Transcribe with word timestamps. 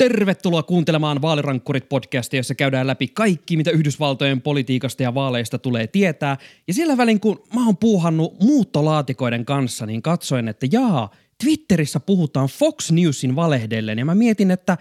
Tervetuloa 0.00 0.62
kuuntelemaan 0.62 1.22
Vaalirankkurit-podcastia, 1.22 2.36
jossa 2.36 2.54
käydään 2.54 2.86
läpi 2.86 3.08
kaikki, 3.08 3.56
mitä 3.56 3.70
Yhdysvaltojen 3.70 4.40
politiikasta 4.42 5.02
ja 5.02 5.14
vaaleista 5.14 5.58
tulee 5.58 5.86
tietää. 5.86 6.36
Ja 6.68 6.74
sillä 6.74 6.96
välin, 6.96 7.20
kun 7.20 7.42
mä 7.54 7.66
oon 7.66 7.76
puuhannut 7.76 8.40
muuttolaatikoiden 8.42 9.44
kanssa, 9.44 9.86
niin 9.86 10.02
katsoin, 10.02 10.48
että 10.48 10.66
jaa, 10.72 11.10
Twitterissä 11.44 12.00
puhutaan 12.00 12.48
Fox 12.48 12.90
Newsin 12.90 13.36
valehdellen. 13.36 13.98
Ja 13.98 14.04
mä 14.04 14.14
mietin, 14.14 14.50
että 14.50 14.78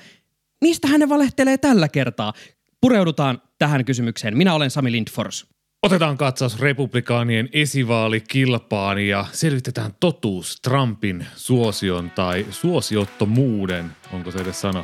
mistä 0.61 0.87
hän 0.87 1.09
valehtelee 1.09 1.57
tällä 1.57 1.87
kertaa? 1.87 2.33
Pureudutaan 2.81 3.41
tähän 3.57 3.85
kysymykseen. 3.85 4.37
Minä 4.37 4.53
olen 4.53 4.71
Sami 4.71 4.91
Lindfors. 4.91 5.47
Otetaan 5.83 6.17
katsaus 6.17 6.59
republikaanien 6.59 7.49
esivaalikilpaan 7.53 8.99
ja 8.99 9.25
selvitetään 9.31 9.91
totuus 9.99 10.61
Trumpin 10.61 11.25
suosion 11.35 12.11
tai 12.11 12.45
suosiottomuuden, 12.49 13.91
onko 14.13 14.31
se 14.31 14.39
edes 14.39 14.61
sana, 14.61 14.83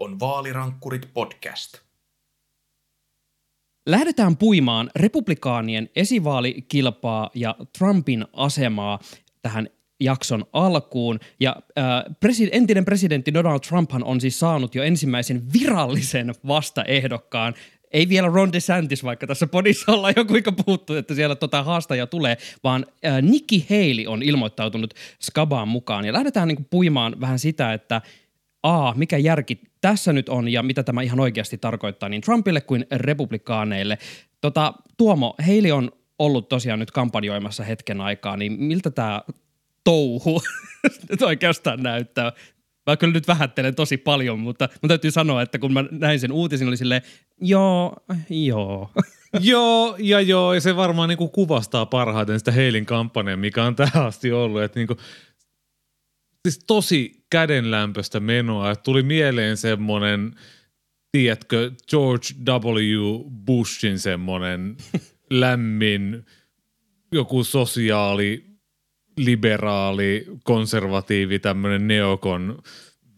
on 0.00 0.20
Vaalirankkurit 0.20 1.08
podcast. 1.14 1.78
Lähdetään 3.86 4.36
puimaan 4.36 4.90
republikaanien 4.96 5.90
esivaalikilpaa 5.96 7.30
ja 7.34 7.56
Trumpin 7.78 8.24
asemaa 8.32 8.98
tähän 9.42 9.68
jakson 10.00 10.44
alkuun. 10.52 11.18
Ja 11.40 11.56
äh, 11.78 11.84
presi- 12.26 12.48
entinen 12.52 12.84
presidentti 12.84 13.34
Donald 13.34 13.60
Trumphan 13.60 14.04
on 14.04 14.20
siis 14.20 14.38
saanut 14.38 14.74
jo 14.74 14.82
ensimmäisen 14.82 15.52
virallisen 15.52 16.34
vastaehdokkaan 16.46 17.54
ei 17.90 18.08
vielä 18.08 18.28
Ron 18.28 18.52
DeSantis, 18.52 19.04
vaikka 19.04 19.26
tässä 19.26 19.46
podissa 19.46 19.92
ollaan 19.92 20.14
jo 20.16 20.24
kuinka 20.24 20.52
puhuttu, 20.52 20.94
että 20.94 21.14
siellä 21.14 21.34
tota 21.34 21.62
haastaja 21.62 22.06
tulee, 22.06 22.36
vaan 22.64 22.86
äh, 23.06 23.22
Nikki 23.22 23.66
Haley 23.70 24.06
on 24.06 24.22
ilmoittautunut 24.22 24.94
Skabaan 25.20 25.68
mukaan. 25.68 26.04
Ja 26.04 26.12
lähdetään 26.12 26.48
niin 26.48 26.66
puimaan 26.70 27.20
vähän 27.20 27.38
sitä, 27.38 27.72
että 27.72 28.02
A, 28.62 28.94
mikä 28.94 29.18
järki 29.18 29.60
tässä 29.80 30.12
nyt 30.12 30.28
on 30.28 30.48
ja 30.48 30.62
mitä 30.62 30.82
tämä 30.82 31.02
ihan 31.02 31.20
oikeasti 31.20 31.58
tarkoittaa 31.58 32.08
niin 32.08 32.22
Trumpille 32.22 32.60
kuin 32.60 32.86
republikaaneille. 32.92 33.98
Tota, 34.40 34.74
Tuomo, 34.96 35.34
Haley 35.38 35.70
on 35.70 35.92
ollut 36.18 36.48
tosiaan 36.48 36.78
nyt 36.78 36.90
kampanjoimassa 36.90 37.64
hetken 37.64 38.00
aikaa, 38.00 38.36
niin 38.36 38.52
miltä 38.52 38.90
tämä 38.90 39.22
touhu 39.84 40.42
nyt 41.10 41.22
oikeastaan 41.22 41.82
näyttää? 41.82 42.32
Mä 42.86 42.96
kyllä 42.96 43.12
nyt 43.12 43.28
vähättelen 43.28 43.74
tosi 43.74 43.96
paljon, 43.96 44.38
mutta 44.38 44.68
mun 44.82 44.88
täytyy 44.88 45.10
sanoa, 45.10 45.42
että 45.42 45.58
kun 45.58 45.72
mä 45.72 45.84
näin 45.90 46.20
sen 46.20 46.32
uutisin, 46.32 46.68
oli 46.68 46.76
silleen, 46.76 47.02
joo, 47.40 47.96
joo. 48.30 48.90
joo, 49.40 49.96
ja 49.98 50.20
joo, 50.20 50.54
ja 50.54 50.60
se 50.60 50.76
varmaan 50.76 51.08
niinku 51.08 51.28
kuvastaa 51.28 51.86
parhaiten 51.86 52.38
sitä 52.38 52.52
Heilin 52.52 52.86
kampanjaa, 52.86 53.36
mikä 53.36 53.64
on 53.64 53.76
tähän 53.76 54.06
asti 54.06 54.32
ollut. 54.32 54.62
Että 54.62 54.78
niinku, 54.78 54.96
siis 56.48 56.64
tosi 56.66 57.24
kädenlämpöistä 57.30 58.20
menoa. 58.20 58.76
Tuli 58.76 59.02
mieleen 59.02 59.56
semmoinen, 59.56 60.34
tiedätkö, 61.12 61.70
George 61.90 62.26
W. 62.44 63.18
Bushin 63.46 63.98
semmoinen 63.98 64.76
lämmin 65.30 66.26
joku 67.12 67.44
sosiaali 67.44 68.44
liberaali, 69.16 70.26
konservatiivi, 70.44 71.38
tämmöinen 71.38 71.88
neokon 71.88 72.62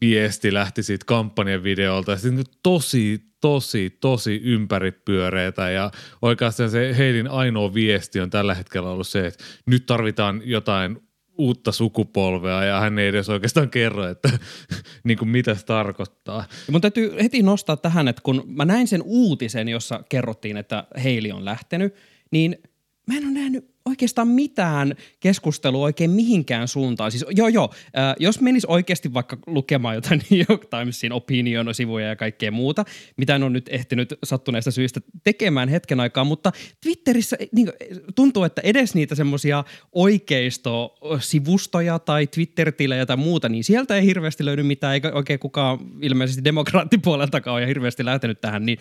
viesti 0.00 0.54
lähti 0.54 0.82
siitä 0.82 1.04
kampanjan 1.06 1.62
videolta. 1.62 2.16
Sitten 2.16 2.44
tosi, 2.62 3.20
tosi, 3.40 3.96
tosi 4.00 4.40
ympäripyöreitä 4.44 5.70
ja 5.70 5.90
oikeastaan 6.22 6.70
se 6.70 6.94
Heilin 6.98 7.28
ainoa 7.28 7.74
viesti 7.74 8.20
on 8.20 8.30
tällä 8.30 8.54
hetkellä 8.54 8.90
ollut 8.90 9.06
se, 9.06 9.26
että 9.26 9.44
nyt 9.66 9.86
tarvitaan 9.86 10.42
jotain 10.44 11.11
uutta 11.42 11.72
sukupolvea 11.72 12.64
ja 12.64 12.80
hän 12.80 12.98
ei 12.98 13.08
edes 13.08 13.28
oikeastaan 13.28 13.70
kerro, 13.70 14.08
että 14.08 14.28
niin 15.04 15.18
kuin 15.18 15.28
mitä 15.28 15.54
se 15.54 15.64
tarkoittaa. 15.64 16.44
Mun 16.70 16.80
täytyy 16.80 17.16
heti 17.22 17.42
nostaa 17.42 17.76
tähän, 17.76 18.08
että 18.08 18.22
kun 18.22 18.42
mä 18.46 18.64
näin 18.64 18.88
sen 18.88 19.02
uutisen, 19.04 19.68
jossa 19.68 20.02
kerrottiin, 20.08 20.56
että 20.56 20.84
Heili 21.04 21.32
on 21.32 21.44
lähtenyt, 21.44 21.94
niin 22.30 22.62
mä 23.06 23.16
en 23.16 23.24
ole 23.24 23.32
nähnyt 23.32 23.71
oikeastaan 23.84 24.28
mitään 24.28 24.94
keskustelua 25.20 25.84
oikein 25.84 26.10
mihinkään 26.10 26.68
suuntaan. 26.68 27.10
Siis 27.10 27.24
joo 27.30 27.48
joo, 27.48 27.70
äh, 27.98 28.14
jos 28.18 28.40
menis 28.40 28.64
oikeasti 28.64 29.14
vaikka 29.14 29.38
lukemaan 29.46 29.94
jotain 29.94 30.22
New 30.30 30.40
York 30.50 30.66
Timesin 30.70 31.12
opinion-sivuja 31.12 32.08
ja 32.08 32.16
kaikkea 32.16 32.50
muuta, 32.50 32.84
mitä 33.16 33.36
en 33.36 33.42
ole 33.42 33.50
nyt 33.50 33.68
ehtinyt 33.68 34.14
sattuneesta 34.24 34.70
syystä 34.70 35.00
tekemään 35.24 35.68
hetken 35.68 36.00
aikaa, 36.00 36.24
mutta 36.24 36.52
Twitterissä 36.80 37.36
niin 37.52 37.72
tuntuu, 38.14 38.44
että 38.44 38.62
edes 38.64 38.94
niitä 38.94 39.14
semmoisia 39.14 39.64
oikeisto-sivustoja 39.92 41.98
tai 41.98 42.26
Twitter-tilejä 42.26 43.06
tai 43.06 43.16
muuta, 43.16 43.48
niin 43.48 43.64
sieltä 43.64 43.96
ei 43.96 44.06
hirveästi 44.06 44.44
löydy 44.44 44.62
mitään, 44.62 44.94
eikä 44.94 45.12
oikein 45.14 45.38
kukaan 45.38 45.78
ilmeisesti 46.02 46.44
demokraattipuoleltakaan 46.44 47.56
ole 47.56 47.66
hirveästi 47.66 48.04
lähtenyt 48.04 48.40
tähän, 48.40 48.66
niin 48.66 48.78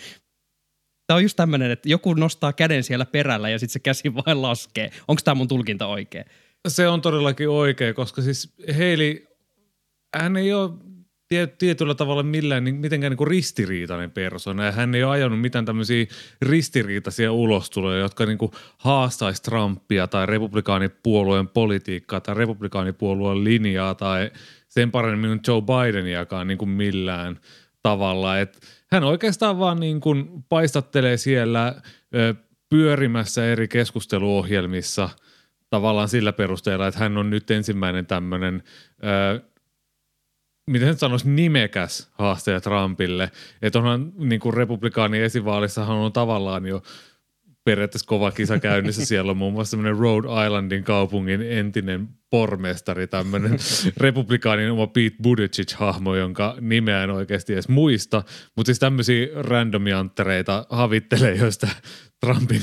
Tämä 1.12 1.16
on 1.18 1.24
just 1.24 1.38
tämmöinen, 1.38 1.72
että 1.72 1.90
joku 1.90 2.14
nostaa 2.14 2.54
käden 2.54 2.84
siellä 2.84 3.06
perällä 3.06 3.50
ja 3.50 3.60
sitten 3.60 3.74
se 3.74 3.80
käsi 3.80 4.16
vain 4.26 4.42
laskee. 4.42 4.92
Onko 5.08 5.22
tämä 5.24 5.36
mun 5.36 5.48
tulkinta 5.48 5.88
oikein? 5.88 6.26
Se 6.68 6.88
on 6.88 7.02
todellakin 7.02 7.50
oikein, 7.50 7.96
koska 7.96 8.22
siis 8.22 8.54
Heili, 8.78 9.28
hän 10.16 10.38
ei 10.38 10.54
ole 10.54 10.72
tietyllä 11.58 11.96
tavalla 11.96 12.24
millään 12.24 12.64
niin, 12.64 12.76
mitenkään 12.76 13.16
niin 13.20 13.28
ristiriitainen 13.28 14.12
persona. 14.12 14.66
Ja 14.66 14.72
hän 14.72 14.96
ei 14.96 15.04
ole 15.04 15.12
ajanut 15.12 15.42
mitään 15.42 15.66
tämmöisiä 15.66 16.06
ristiriitaisia 16.42 17.32
ulostuloja, 17.32 18.00
jotka 18.00 18.26
niin 18.26 18.38
kuin 18.38 18.52
haastaisi 18.78 19.44
Trumpia 19.44 20.08
tai 20.08 20.26
republikaanipuolueen 20.26 21.48
politiikkaa 21.48 22.22
tai 22.22 22.36
republikaanipuolueen 22.36 23.44
linjaa 23.44 23.96
tai 23.96 24.32
sen 24.68 24.92
paremmin 24.92 25.40
Joe 25.48 25.62
Bideniakaan 25.62 26.48
niin 26.48 26.58
kuin 26.58 26.70
millään 26.70 27.40
tavalla. 27.84 28.40
Että 28.40 28.60
hän 28.92 29.04
oikeastaan 29.04 29.60
vaan 29.60 29.80
niin 29.80 30.02
kuin 30.02 30.44
paistattelee 30.50 31.18
siellä 31.18 31.82
pyörimässä 32.70 33.46
eri 33.46 33.68
keskusteluohjelmissa 33.68 35.10
tavallaan 35.70 36.10
sillä 36.10 36.34
perusteella, 36.34 36.88
että 36.88 37.00
hän 37.00 37.18
on 37.18 37.30
nyt 37.30 37.52
ensimmäinen 37.52 38.06
tämmöinen, 38.06 38.64
miten 40.70 40.98
sanoisi, 40.98 41.30
nimekäs 41.30 42.10
haastaja 42.14 42.62
Trumpille. 42.62 43.32
Että 43.62 43.80
onhan 43.80 44.14
niin 44.16 44.40
kuin 44.40 44.54
republikaanin 44.54 45.24
esivaalissahan 45.24 45.98
on 45.98 46.14
tavallaan 46.14 46.66
jo 46.66 46.84
periaatteessa 47.64 48.08
kova 48.08 48.32
kisa 48.32 48.60
käynnissä. 48.60 49.06
Siellä 49.06 49.32
on 49.32 49.38
muun 49.38 49.54
muassa 49.54 49.72
semmoinen 49.72 49.98
Rhode 50.00 50.28
Islandin 50.46 50.84
kaupungin 50.84 51.42
entinen 51.42 52.10
pormestari, 52.30 53.08
tämmöinen 53.08 53.58
republikaanin 53.98 54.72
oma 54.72 54.88
Pete 54.88 55.16
Buttigieg-hahmo, 55.24 56.16
jonka 56.16 56.56
nimeä 56.62 57.04
en 57.04 57.10
oikeasti 57.10 57.54
edes 57.54 57.70
muista. 57.70 58.24
Mutta 58.56 58.68
siis 58.68 58.80
tämmöisiä 58.80 59.28
randomianttereita 59.36 60.66
havittelee, 60.70 61.36
joista 61.36 61.68
Trumpin 62.20 62.62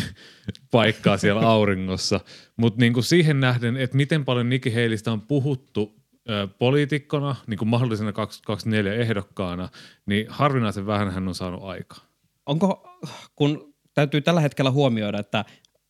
paikkaa 0.71 1.17
siellä 1.17 1.49
auringossa. 1.49 2.21
Mutta 2.57 2.81
niinku 2.81 3.03
siihen 3.03 3.41
nähden, 3.41 3.77
että 3.77 3.97
miten 3.97 4.25
paljon 4.25 4.49
Nikki 4.49 4.71
Haleystä 4.71 5.13
on 5.13 5.21
puhuttu 5.21 5.99
poliitikkona, 6.59 7.37
niin 7.47 7.59
kuin 7.59 7.69
mahdollisena 7.69 8.13
2024 8.13 8.95
ehdokkaana, 8.95 9.69
niin 10.07 10.27
harvinaisen 10.29 10.87
vähän 10.87 11.11
hän 11.11 11.29
on 11.29 11.35
saanut 11.35 11.63
aikaa. 11.63 12.01
Onko, 12.47 12.99
kun 13.37 13.68
täytyy 13.99 14.21
tällä 14.21 14.41
hetkellä 14.41 14.71
huomioida, 14.71 15.19
että 15.19 15.45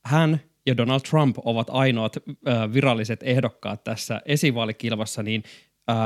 hän 0.04 0.40
ja 0.66 0.76
Donald 0.76 1.00
Trump 1.00 1.36
ovat 1.44 1.66
ainoat 1.70 2.16
äh, 2.16 2.72
viralliset 2.72 3.20
ehdokkaat 3.22 3.84
tässä 3.84 4.20
esivaalikilvassa, 4.26 5.22
niin 5.22 5.42
äh, 5.90 5.96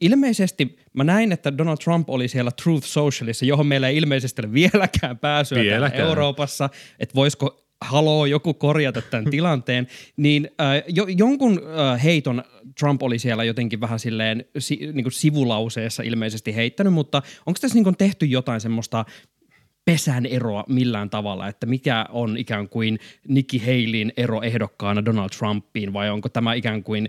ilmeisesti 0.00 0.78
mä 0.92 1.04
näin, 1.04 1.32
että 1.32 1.58
Donald 1.58 1.76
Trump 1.84 2.10
oli 2.10 2.28
siellä 2.28 2.50
Truth 2.62 2.86
Socialissa, 2.86 3.44
johon 3.44 3.66
meillä 3.66 3.88
ei 3.88 3.96
ilmeisesti 3.96 4.42
ole 4.42 4.52
vieläkään 4.52 5.18
pääsyä 5.18 5.62
vieläkään. 5.62 6.08
Euroopassa, 6.08 6.70
että 6.98 7.14
voisiko 7.14 7.66
haloo 7.80 8.26
joku 8.26 8.54
korjata 8.54 9.02
tämän 9.02 9.30
tilanteen, 9.36 9.86
niin 10.16 10.50
äh, 10.60 10.82
jo, 10.88 11.06
jonkun 11.16 11.60
äh, 11.92 12.04
heiton 12.04 12.44
Trump 12.80 13.02
oli 13.02 13.18
siellä 13.18 13.44
jotenkin 13.44 13.80
vähän 13.80 13.98
silleen 13.98 14.44
si, 14.58 14.76
niin 14.76 15.04
kuin 15.04 15.12
sivulauseessa 15.12 16.02
ilmeisesti 16.02 16.56
heittänyt, 16.56 16.92
mutta 16.92 17.22
onko 17.46 17.58
tässä 17.60 17.74
niin 17.74 17.84
kuin 17.84 17.96
tehty 17.96 18.26
jotain 18.26 18.60
semmoista 18.60 19.04
pesän 19.86 20.26
eroa 20.26 20.64
millään 20.68 21.10
tavalla, 21.10 21.48
että 21.48 21.66
mikä 21.66 22.06
on 22.08 22.36
ikään 22.36 22.68
kuin 22.68 22.98
Nikki 23.28 23.58
Haleyin 23.58 24.12
ero 24.16 24.42
ehdokkaana 24.42 25.04
Donald 25.04 25.30
Trumpiin 25.38 25.92
vai 25.92 26.10
onko 26.10 26.28
tämä 26.28 26.54
ikään 26.54 26.82
kuin 26.82 27.08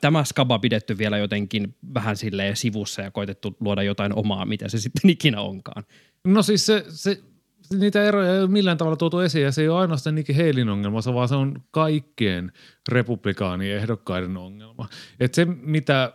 tämä 0.00 0.24
skaba 0.24 0.58
pidetty 0.58 0.98
vielä 0.98 1.18
jotenkin 1.18 1.74
vähän 1.94 2.16
silleen 2.16 2.56
sivussa 2.56 3.02
ja 3.02 3.10
koitettu 3.10 3.56
luoda 3.60 3.82
jotain 3.82 4.14
omaa, 4.14 4.46
mitä 4.46 4.68
se 4.68 4.78
sitten 4.78 5.10
ikinä 5.10 5.40
onkaan. 5.40 5.84
No 6.24 6.42
siis 6.42 6.66
se, 6.66 6.84
se, 6.88 7.20
niitä 7.78 8.04
eroja 8.04 8.34
ei 8.34 8.40
ole 8.40 8.50
millään 8.50 8.78
tavalla 8.78 8.96
tuotu 8.96 9.18
esiin 9.18 9.44
ja 9.44 9.52
se 9.52 9.62
ei 9.62 9.68
ole 9.68 9.80
ainoastaan 9.80 10.14
Nikki 10.14 10.32
Halin 10.32 10.68
ongelma, 10.68 11.00
vaan 11.14 11.28
se 11.28 11.34
on 11.34 11.62
kaikkien 11.70 12.52
republikaaniehdokkaiden 12.88 14.36
ongelma. 14.36 14.88
Et 15.20 15.34
se, 15.34 15.44
mitä 15.44 16.12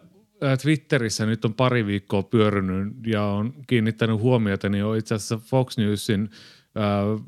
Twitterissä 0.62 1.26
nyt 1.26 1.46
on 1.46 1.54
pari 1.54 1.86
viikkoa 1.86 2.24
pyörinyt 2.24 2.94
ja 3.08 3.24
on 3.24 3.54
kiinnittänyt 3.68 4.20
huomiota, 4.20 4.70
niin 4.70 4.86
on 4.86 4.98
itse 4.98 5.16
asiassa 5.16 5.38
Fox 5.38 5.78
Newsin 5.78 6.30
äh, 6.78 7.26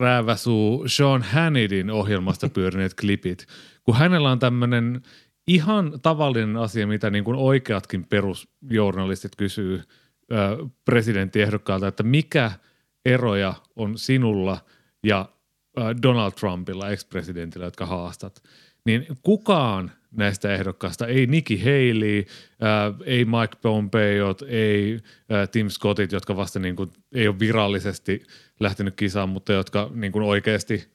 rääväsuu 0.00 0.88
Sean 0.88 1.22
Hannidin 1.22 1.90
ohjelmasta 1.90 2.48
pyörineet 2.54 2.94
klipit, 2.94 3.46
kun 3.82 3.96
hänellä 3.96 4.30
on 4.30 4.38
tämmöinen 4.38 5.02
ihan 5.46 6.00
tavallinen 6.02 6.56
asia, 6.56 6.86
mitä 6.86 7.10
niin 7.10 7.24
kuin 7.24 7.36
oikeatkin 7.36 8.04
perusjournalistit 8.04 9.36
kysyy 9.36 9.74
äh, 9.76 10.70
presidenttiehdokkaalta, 10.84 11.88
että 11.88 12.02
mikä 12.02 12.52
eroja 13.04 13.54
on 13.76 13.98
sinulla 13.98 14.58
ja 15.04 15.28
äh, 15.78 15.84
Donald 16.02 16.32
Trumpilla, 16.32 16.90
ex-presidentillä, 16.90 17.64
jotka 17.64 17.86
haastat, 17.86 18.42
niin 18.84 19.06
kukaan– 19.22 19.90
näistä 20.16 20.54
ehdokkaista. 20.54 21.06
Ei 21.06 21.26
Nikki 21.26 21.60
Haley, 21.60 22.18
äh, 22.18 22.94
ei 23.04 23.24
Mike 23.24 23.56
Pompeo, 23.62 24.34
ei 24.46 25.00
äh, 25.32 25.48
Tim 25.48 25.68
Scottit, 25.68 26.12
jotka 26.12 26.36
vasta 26.36 26.58
niin 26.58 26.76
kuin, 26.76 26.90
ei 27.14 27.28
ole 27.28 27.38
virallisesti 27.38 28.22
lähtenyt 28.60 28.94
kisaan, 28.94 29.28
mutta 29.28 29.52
jotka 29.52 29.90
niin 29.94 30.12
kuin 30.12 30.24
oikeasti 30.24 30.94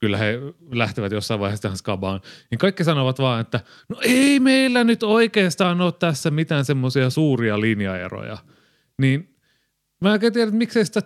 kyllä 0.00 0.16
he 0.16 0.38
lähtevät 0.70 1.12
jossain 1.12 1.40
vaiheessa 1.40 1.62
tähän 1.62 1.78
skabaan, 1.78 2.20
niin 2.50 2.58
kaikki 2.58 2.84
sanovat 2.84 3.18
vaan, 3.18 3.40
että 3.40 3.60
no 3.88 3.96
ei 4.02 4.40
meillä 4.40 4.84
nyt 4.84 5.02
oikeastaan 5.02 5.80
ole 5.80 5.92
tässä 5.92 6.30
mitään 6.30 6.64
semmoisia 6.64 7.10
suuria 7.10 7.60
linjaeroja. 7.60 8.38
Niin 9.00 9.36
mä 10.00 10.14
en 10.14 10.20
tiedä, 10.20 10.42
että 10.42 10.56
miksei 10.56 10.84
sitä 10.84 11.02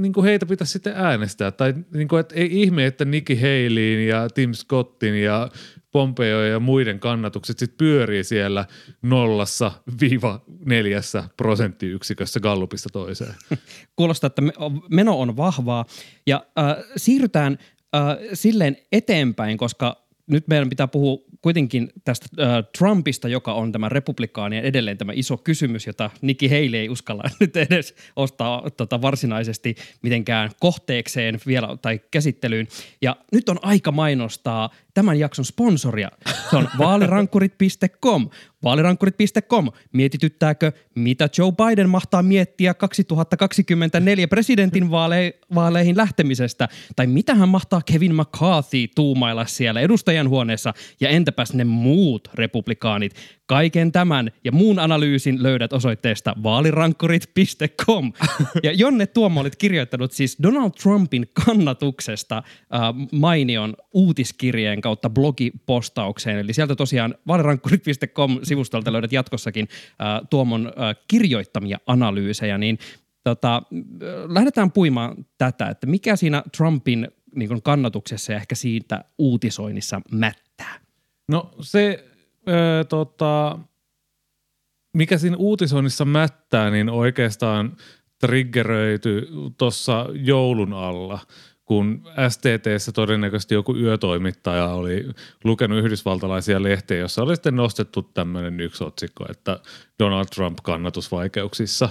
niin 0.00 0.12
kuin 0.12 0.24
heitä 0.24 0.46
pitäisi 0.46 0.72
sitten 0.72 0.92
äänestää. 0.96 1.50
Tai 1.50 1.74
niin 1.94 2.08
kuin, 2.08 2.20
että 2.20 2.34
ei 2.34 2.62
ihme, 2.62 2.86
että 2.86 3.04
Nikki 3.04 3.36
Haleyin 3.36 4.08
ja 4.08 4.28
Tim 4.34 4.52
Scottin 4.52 5.22
ja 5.22 5.50
Pompeo 5.90 6.42
ja 6.42 6.60
muiden 6.60 7.00
kannatukset 7.00 7.58
sitten 7.58 7.78
pyörii 7.78 8.24
siellä 8.24 8.64
nollassa 9.02 9.72
viiva 10.00 10.44
neljässä 10.64 11.24
prosenttiyksikössä 11.36 12.40
Gallupista 12.40 12.88
toiseen. 12.92 13.34
Kuulostaa, 13.96 14.26
että 14.26 14.42
meno 14.90 15.20
on 15.20 15.36
vahvaa 15.36 15.84
ja 16.26 16.46
äh, 16.58 16.76
siirrytään 16.96 17.58
äh, 17.94 18.02
silleen 18.34 18.76
eteenpäin, 18.92 19.58
koska 19.58 20.04
nyt 20.26 20.48
meidän 20.48 20.68
pitää 20.68 20.88
puhua 20.88 21.18
kuitenkin 21.42 21.92
tästä 22.04 22.26
äh, 22.40 22.64
Trumpista, 22.78 23.28
joka 23.28 23.54
on 23.54 23.72
tämä 23.72 23.88
republikaanien 23.88 24.64
edelleen 24.64 24.98
tämä 24.98 25.12
iso 25.14 25.36
kysymys, 25.36 25.86
jota 25.86 26.10
Nikki 26.22 26.48
Haley 26.48 26.76
ei 26.76 26.88
uskalla 26.88 27.22
nyt 27.40 27.56
edes 27.56 27.94
ostaa 28.16 28.70
tota, 28.76 29.02
varsinaisesti 29.02 29.74
mitenkään 30.02 30.50
kohteekseen 30.60 31.40
vielä 31.46 31.76
tai 31.82 32.00
käsittelyyn. 32.10 32.68
Ja 33.02 33.16
nyt 33.32 33.48
on 33.48 33.58
aika 33.62 33.92
mainostaa 33.92 34.70
tämän 34.94 35.18
jakson 35.18 35.44
sponsoria. 35.44 36.10
Se 36.50 36.56
on 36.56 36.68
vaalirankkurit.com. 36.78 38.28
Vaalirankkurit.com. 38.64 39.68
Mietityttääkö, 39.92 40.72
mitä 40.94 41.28
Joe 41.38 41.52
Biden 41.52 41.88
mahtaa 41.88 42.22
miettiä 42.22 42.74
2024 42.74 44.28
presidentin 44.28 44.90
vaale- 44.90 45.38
vaaleihin 45.54 45.96
lähtemisestä? 45.96 46.68
Tai 46.96 47.06
mitä 47.06 47.34
hän 47.34 47.48
mahtaa 47.48 47.82
Kevin 47.86 48.14
McCarthy 48.14 48.88
tuumailla 48.94 49.46
siellä 49.46 49.80
edustajan 49.80 50.28
huoneessa? 50.28 50.74
Ja 51.00 51.08
entäpäs 51.30 51.54
ne 51.54 51.64
muut 51.64 52.28
republikaanit? 52.34 53.14
Kaiken 53.46 53.92
tämän 53.92 54.30
ja 54.44 54.52
muun 54.52 54.78
analyysin 54.78 55.42
löydät 55.42 55.72
osoitteesta 55.72 56.34
vaalirankkurit.com. 56.42 58.12
Ja 58.62 58.72
Jonne 58.72 59.06
Tuomo 59.06 59.40
olit 59.40 59.56
kirjoittanut 59.56 60.12
siis 60.12 60.38
Donald 60.42 60.70
Trumpin 60.82 61.26
kannatuksesta 61.44 62.36
äh, 62.36 62.80
mainion 63.12 63.76
uutiskirjeen 63.94 64.80
kautta 64.80 65.10
blogipostaukseen. 65.10 66.38
Eli 66.38 66.52
sieltä 66.52 66.76
tosiaan 66.76 67.14
vaalirankkurit.com-sivustolta 67.26 68.92
löydät 68.92 69.12
jatkossakin 69.12 69.68
äh, 69.70 70.28
Tuomon 70.30 70.66
äh, 70.66 70.96
kirjoittamia 71.08 71.78
analyysejä. 71.86 72.58
Niin 72.58 72.78
tota, 73.24 73.56
äh, 73.56 73.62
lähdetään 74.28 74.72
puimaan 74.72 75.26
tätä, 75.38 75.68
että 75.68 75.86
mikä 75.86 76.16
siinä 76.16 76.42
Trumpin 76.56 77.08
niin 77.34 77.62
kannatuksessa 77.62 78.32
ja 78.32 78.38
ehkä 78.38 78.54
siitä 78.54 79.04
uutisoinnissa 79.18 80.00
mättää? 80.10 80.89
No 81.30 81.50
se 81.60 82.04
öö, 82.48 82.84
tota, 82.84 83.58
mikä 84.96 85.18
siinä 85.18 85.36
uutisoinnissa 85.36 86.04
mättää, 86.04 86.70
niin 86.70 86.90
oikeastaan 86.90 87.76
triggeröity 88.20 89.28
tuossa 89.58 90.06
joulun 90.12 90.72
alla, 90.72 91.18
kun 91.64 92.02
STTssä 92.28 92.92
todennäköisesti 92.92 93.54
joku 93.54 93.76
yötoimittaja 93.76 94.68
oli 94.68 95.08
lukenut 95.44 95.78
yhdysvaltalaisia 95.78 96.62
lehtiä, 96.62 96.96
jossa 96.96 97.22
oli 97.22 97.36
sitten 97.36 97.56
nostettu 97.56 98.02
tämmöinen 98.02 98.60
yksi 98.60 98.84
otsikko, 98.84 99.24
että 99.30 99.60
Donald 99.98 100.26
Trump 100.34 100.58
kannatusvaikeuksissa. 100.62 101.88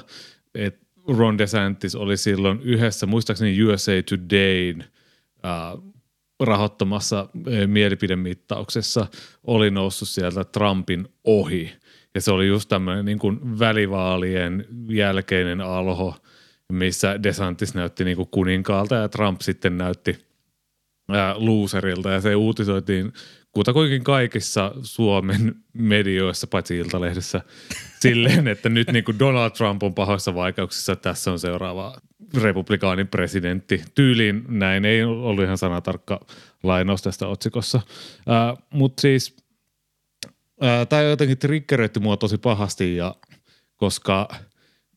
Et 0.56 0.80
Ron 1.18 1.38
DeSantis 1.38 1.96
oli 1.96 2.18
silloin 2.18 2.62
yhdessä, 2.62 3.06
muistaakseni 3.06 3.64
USA 3.64 3.92
Todayn 4.10 4.84
äh, 5.46 5.84
rahoittamassa 6.40 7.30
mielipidemittauksessa 7.68 9.08
oli 9.44 9.72
noussut 9.72 10.10
sieltä 10.10 10.44
Trumpin 10.44 11.08
ohi. 11.24 11.74
Ja 12.16 12.22
se 12.22 12.32
oli 12.32 12.48
just 12.48 12.70
tämmöinen 12.70 13.06
niin 13.06 13.20
kuin 13.20 13.60
välivaalien 13.60 14.66
jälkeinen 14.90 15.62
alho, 15.62 16.16
missä 16.74 17.24
DeSantis 17.24 17.74
näytti 17.74 18.04
niin 18.04 18.18
kuin 18.18 18.30
kuninkaalta 18.32 18.96
ja 18.96 19.10
Trump 19.10 19.42
sitten 19.42 19.78
näytti 19.78 20.18
ää, 21.12 21.36
loserilta. 21.38 22.12
Ja 22.12 22.22
se 22.22 22.36
uutisoitiin 22.36 23.14
kutakuinkin 23.51 24.04
kaikissa 24.04 24.72
Suomen 24.81 25.56
medioissa, 25.74 26.48
paitsi 26.48 26.78
Iltalehdessä, 26.78 27.42
silleen, 28.00 28.48
että 28.48 28.69
nyt 28.69 28.92
niin 28.92 29.04
kuin 29.04 29.19
Donald 29.19 29.51
Trump 29.51 29.84
on 29.84 29.94
pahoissa 29.94 30.36
vaikeuksissa, 30.36 30.96
tässä 30.96 31.31
on 31.31 31.40
seuraava 31.40 31.96
republikaanin 32.42 33.07
presidentti. 33.07 33.84
Tyyliin 33.96 34.44
näin 34.48 34.86
ei 34.86 35.04
ollut 35.04 35.44
ihan 35.44 35.57
sanatarkka 35.57 36.25
lainaus 36.63 37.01
tästä 37.01 37.28
otsikossa. 37.28 37.81
Mutta 38.74 39.01
siis 39.01 39.38
uh, 40.31 40.88
tämä 40.90 41.02
jotenkin 41.02 41.38
triggeröitti 41.38 42.00
mua 42.00 42.18
tosi 42.18 42.38
pahasti, 42.38 42.95
ja, 42.95 43.16
koska 43.75 44.30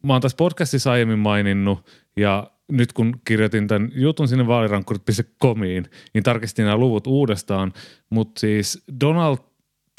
mä 0.03 0.13
oon 0.13 0.23
tässä 0.23 0.37
podcastissa 0.37 0.93
aiemmin 0.93 1.19
maininnut, 1.19 1.91
ja 2.17 2.51
nyt 2.73 2.93
kun 2.93 3.21
kirjoitin 3.25 3.69
tämän 3.69 3.91
jutun 3.95 4.29
sinne 4.29 4.47
vaalirankkurit.comiin, 4.47 5.91
niin 6.15 6.25
tarkistin 6.25 6.65
nämä 6.65 6.77
luvut 6.77 7.07
uudestaan, 7.07 7.73
mutta 8.11 8.41
siis 8.41 8.85
Donald 9.01 9.39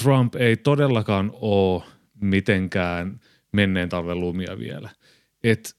Trump 0.04 0.36
ei 0.36 0.58
todellakaan 0.58 1.32
ole 1.34 1.84
mitenkään 2.22 3.20
menneen 3.52 3.90
talven 3.90 4.20
lumia 4.20 4.60
vielä. 4.60 4.90
Et 5.44 5.76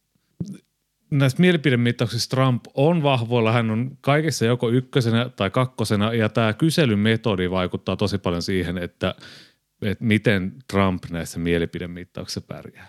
näissä 1.10 1.40
mielipidemittauksissa 1.40 2.30
Trump 2.30 2.64
on 2.74 3.02
vahvoilla, 3.02 3.52
hän 3.52 3.70
on 3.70 3.98
kaikessa 4.00 4.44
joko 4.44 4.70
ykkösenä 4.70 5.28
tai 5.28 5.50
kakkosena 5.50 6.14
ja 6.14 6.28
tämä 6.28 6.52
kyselymetodi 6.52 7.50
vaikuttaa 7.50 7.96
tosi 7.96 8.18
paljon 8.18 8.42
siihen, 8.42 8.78
että, 8.78 9.14
että 9.82 10.04
miten 10.04 10.52
Trump 10.70 11.04
näissä 11.10 11.38
mielipidemittauksissa 11.38 12.40
pärjää. 12.40 12.88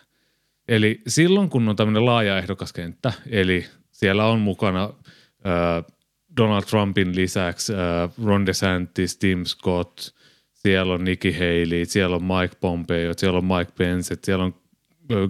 Eli 0.67 1.01
silloin 1.07 1.50
kun 1.50 1.69
on 1.69 1.75
tämmöinen 1.75 2.05
laaja 2.05 2.38
ehdokaskenttä, 2.38 3.13
eli 3.29 3.65
siellä 3.95 4.25
on 4.25 4.39
mukana 4.39 4.83
äh, 4.83 5.95
Donald 6.37 6.63
Trumpin 6.63 7.15
lisäksi 7.15 7.73
äh, 7.73 8.25
Ron 8.25 8.45
DeSantis, 8.45 9.17
Tim 9.17 9.45
Scott, 9.45 9.99
siellä 10.53 10.93
on 10.93 11.03
Nikki 11.03 11.33
Haley, 11.33 11.85
siellä 11.85 12.15
on 12.15 12.23
Mike 12.23 12.55
Pompeo, 12.59 13.13
siellä 13.17 13.37
on 13.37 13.45
Mike 13.45 13.71
Pence, 13.77 14.17
siellä 14.23 14.45
on 14.45 14.55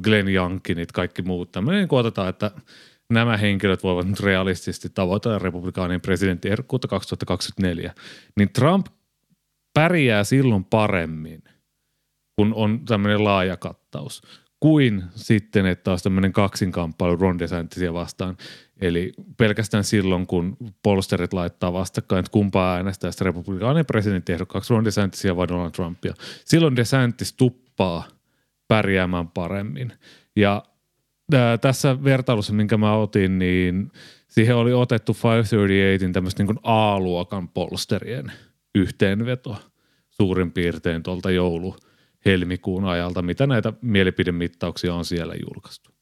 Glenn 0.04 0.30
Youngkinit, 0.30 0.92
kaikki 0.92 1.22
muut. 1.22 1.52
Tämmöinen 1.52 1.82
niin 1.82 2.00
otetaan, 2.00 2.30
että 2.30 2.52
nämä 3.10 3.38
henkilöt 3.38 3.84
voivat 3.84 4.08
nyt 4.08 4.20
realistisesti 4.20 4.90
tavoitella 4.90 5.40
republikaanin 5.40 6.02
presidenttiehdokkuutta 6.02 6.88
2024, 6.88 7.94
niin 8.38 8.50
Trump 8.50 8.86
pärjää 9.74 10.24
silloin 10.24 10.64
paremmin, 10.64 11.44
kun 12.36 12.54
on 12.54 12.86
tämmöinen 12.86 13.24
laaja 13.24 13.58
kattaus, 13.58 14.22
kuin 14.66 15.04
sitten, 15.16 15.66
että 15.66 15.92
olisi 15.92 16.04
tämmöinen 16.04 16.34
kaksinkamppailu 16.34 17.16
Ron 17.16 17.40
DeSantisia 17.40 17.94
vastaan. 17.94 18.38
Eli 18.82 19.14
pelkästään 19.38 19.84
silloin, 19.84 20.28
kun 20.28 20.58
polsterit 20.84 21.34
laittaa 21.34 21.74
vastakkain, 21.74 22.20
että 22.20 22.32
kumpaa 22.32 22.76
äänestää 22.76 23.12
sitä 23.12 23.24
republikaanin 23.24 23.86
presidenttiehdokkaaksi, 23.86 24.74
Ron 24.74 24.86
DeSantisia 24.86 25.36
vai 25.36 25.48
Donald 25.48 25.72
Trumpia. 25.72 26.14
Silloin 26.46 26.76
DeSantis 26.76 27.34
tuppaa 27.34 28.08
pärjäämään 28.68 29.28
paremmin. 29.28 29.94
Ja 30.36 30.64
ää, 31.34 31.58
tässä 31.58 32.04
vertailussa, 32.04 32.54
minkä 32.54 32.78
mä 32.78 32.94
otin, 32.96 33.40
niin 33.40 33.92
siihen 34.28 34.56
oli 34.56 34.74
otettu 34.74 35.14
538 35.14 36.14
tämmöistä 36.14 36.44
niin 36.44 36.60
A-luokan 36.64 37.50
polsterien 37.50 38.32
yhteenveto 38.76 39.58
suurin 40.10 40.52
piirtein 40.52 41.04
tuolta 41.04 41.32
joulu 41.32 41.76
helmikuun 42.26 42.86
ajalta, 42.86 43.22
mitä 43.22 43.48
näitä 43.48 43.74
mielipidemittauksia 43.82 44.94
on 44.94 45.06
siellä 45.06 45.34
julkaistu. 45.48 45.96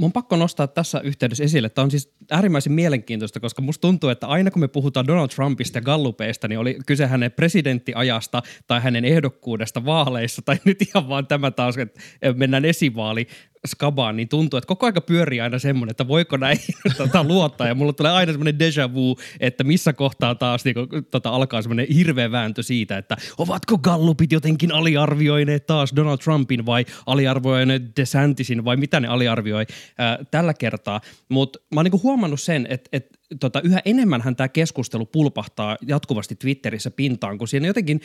Mun 0.00 0.12
pakko 0.12 0.36
nostaa 0.36 0.66
tässä 0.66 1.00
yhteydessä 1.00 1.44
esille, 1.44 1.66
että 1.66 1.82
on 1.82 1.90
siis 1.90 2.14
äärimmäisen 2.30 2.72
mielenkiintoista, 2.72 3.40
koska 3.40 3.62
musta 3.62 3.80
tuntuu, 3.80 4.10
että 4.10 4.26
aina 4.26 4.50
kun 4.50 4.60
me 4.60 4.68
puhutaan 4.68 5.06
Donald 5.06 5.28
Trumpista 5.28 5.78
ja 5.78 5.82
gallupeista, 5.82 6.48
niin 6.48 6.58
oli 6.58 6.78
kyse 6.86 7.06
hänen 7.06 7.32
presidenttiajasta 7.32 8.42
tai 8.66 8.80
hänen 8.80 9.04
ehdokkuudesta 9.04 9.84
vaaleissa, 9.84 10.42
tai 10.42 10.56
nyt 10.64 10.82
ihan 10.82 11.08
vaan 11.08 11.26
tämä 11.26 11.50
taas, 11.50 11.78
että 11.78 12.00
mennään 12.34 12.64
esivaali 12.64 13.26
skabaan, 13.66 14.16
niin 14.16 14.28
tuntuu, 14.28 14.58
että 14.58 14.68
koko 14.68 14.86
aika 14.86 15.00
pyörii 15.00 15.40
aina 15.40 15.58
semmoinen, 15.58 15.90
että 15.90 16.08
voiko 16.08 16.36
näin 16.36 16.58
tota, 16.96 17.24
luottaa. 17.24 17.66
Ja 17.66 17.74
mulla 17.74 17.92
tulee 17.92 18.12
aina 18.12 18.32
semmoinen 18.32 18.58
deja 18.58 18.94
vu, 18.94 19.16
että 19.40 19.64
missä 19.64 19.92
kohtaa 19.92 20.34
taas 20.34 20.64
niin, 20.64 20.74
tota, 21.10 21.30
alkaa 21.30 21.62
semmoinen 21.62 21.86
hirveä 21.94 22.32
vääntö 22.32 22.62
siitä, 22.62 22.98
että 22.98 23.16
ovatko 23.38 23.78
gallupit 23.78 24.32
jotenkin 24.32 24.72
aliarvioineet 24.72 25.66
taas 25.66 25.92
Donald 25.96 26.18
Trumpin 26.18 26.66
vai 26.66 26.84
aliarvioineet 27.06 27.82
DeSantisin 27.96 28.64
vai 28.64 28.76
mitä 28.76 29.00
ne 29.00 29.08
aliarvioi 29.08 29.66
ää, 29.98 30.18
tällä 30.30 30.54
kertaa. 30.54 31.00
Mutta 31.28 31.58
mä 31.74 31.80
oon 31.80 31.84
niin 31.84 32.02
huomannut 32.02 32.40
sen, 32.40 32.66
että, 32.70 32.88
että 32.92 33.18
tota, 33.40 33.60
yhä 33.60 33.80
enemmän 33.84 34.36
tämä 34.36 34.48
keskustelu 34.48 35.06
pulpahtaa 35.06 35.76
jatkuvasti 35.86 36.36
Twitterissä 36.36 36.90
pintaan, 36.90 37.38
kun 37.38 37.48
siinä 37.48 37.66
jotenkin 37.66 38.00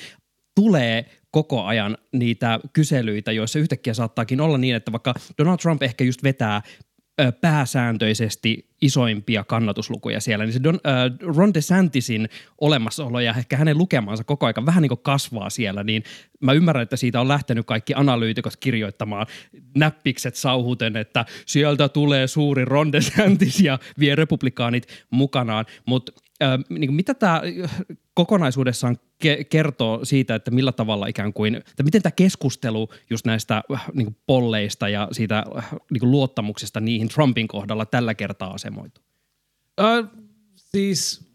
tulee 0.55 1.05
koko 1.31 1.63
ajan 1.63 1.97
niitä 2.11 2.59
kyselyitä, 2.73 3.31
joissa 3.31 3.59
yhtäkkiä 3.59 3.93
saattaakin 3.93 4.41
olla 4.41 4.57
niin, 4.57 4.75
että 4.75 4.91
vaikka 4.91 5.13
Donald 5.37 5.57
Trump 5.57 5.83
ehkä 5.83 6.03
just 6.03 6.23
vetää 6.23 6.61
pääsääntöisesti 7.41 8.69
isoimpia 8.81 9.43
kannatuslukuja 9.43 10.19
siellä, 10.19 10.45
niin 10.45 10.53
se 10.53 10.63
Don, 10.63 10.79
äh, 10.87 11.35
Ron 11.35 11.53
DeSantisin 11.53 12.29
olemassaolo 12.61 13.19
ja 13.19 13.33
ehkä 13.37 13.57
hänen 13.57 13.77
lukemansa 13.77 14.23
koko 14.23 14.45
aika 14.45 14.65
vähän 14.65 14.81
niin 14.81 14.89
kuin 14.89 14.99
kasvaa 15.03 15.49
siellä, 15.49 15.83
niin 15.83 16.03
mä 16.39 16.53
ymmärrän, 16.53 16.83
että 16.83 16.97
siitä 16.97 17.21
on 17.21 17.27
lähtenyt 17.27 17.65
kaikki 17.65 17.93
analyytikot 17.95 18.57
kirjoittamaan 18.57 19.27
näppikset 19.77 20.35
sauhuten, 20.35 20.97
että 20.97 21.25
sieltä 21.45 21.89
tulee 21.89 22.27
suuri 22.27 22.65
Ron 22.65 22.91
DeSantis 22.91 23.59
ja 23.59 23.79
vie 23.99 24.15
republikaanit 24.15 24.87
mukanaan, 25.09 25.65
mutta 25.85 26.11
äh, 26.43 26.59
niin 26.69 26.93
mitä 26.93 27.13
tämä 27.13 27.41
kokonaisuudessaan 28.13 28.97
ke- 29.23 29.43
kertoo 29.49 30.05
siitä, 30.05 30.35
että 30.35 30.51
millä 30.51 30.71
tavalla 30.71 31.07
ikään 31.07 31.33
kuin, 31.33 31.55
että 31.55 31.83
miten 31.83 32.01
tämä 32.01 32.11
keskustelu 32.11 32.89
just 33.09 33.25
näistä 33.25 33.61
äh, 33.73 33.85
niin 33.93 34.05
kuin 34.05 34.17
polleista 34.27 34.89
ja 34.89 35.07
siitä 35.11 35.43
äh, 35.57 35.71
niin 35.91 35.99
kuin 35.99 36.11
luottamuksesta 36.11 36.79
niihin 36.79 37.09
Trumpin 37.09 37.47
kohdalla 37.47 37.85
tällä 37.85 38.13
kertaa 38.13 38.51
asemoitu? 38.51 39.01
Äh, 39.79 40.09
siis 40.55 41.25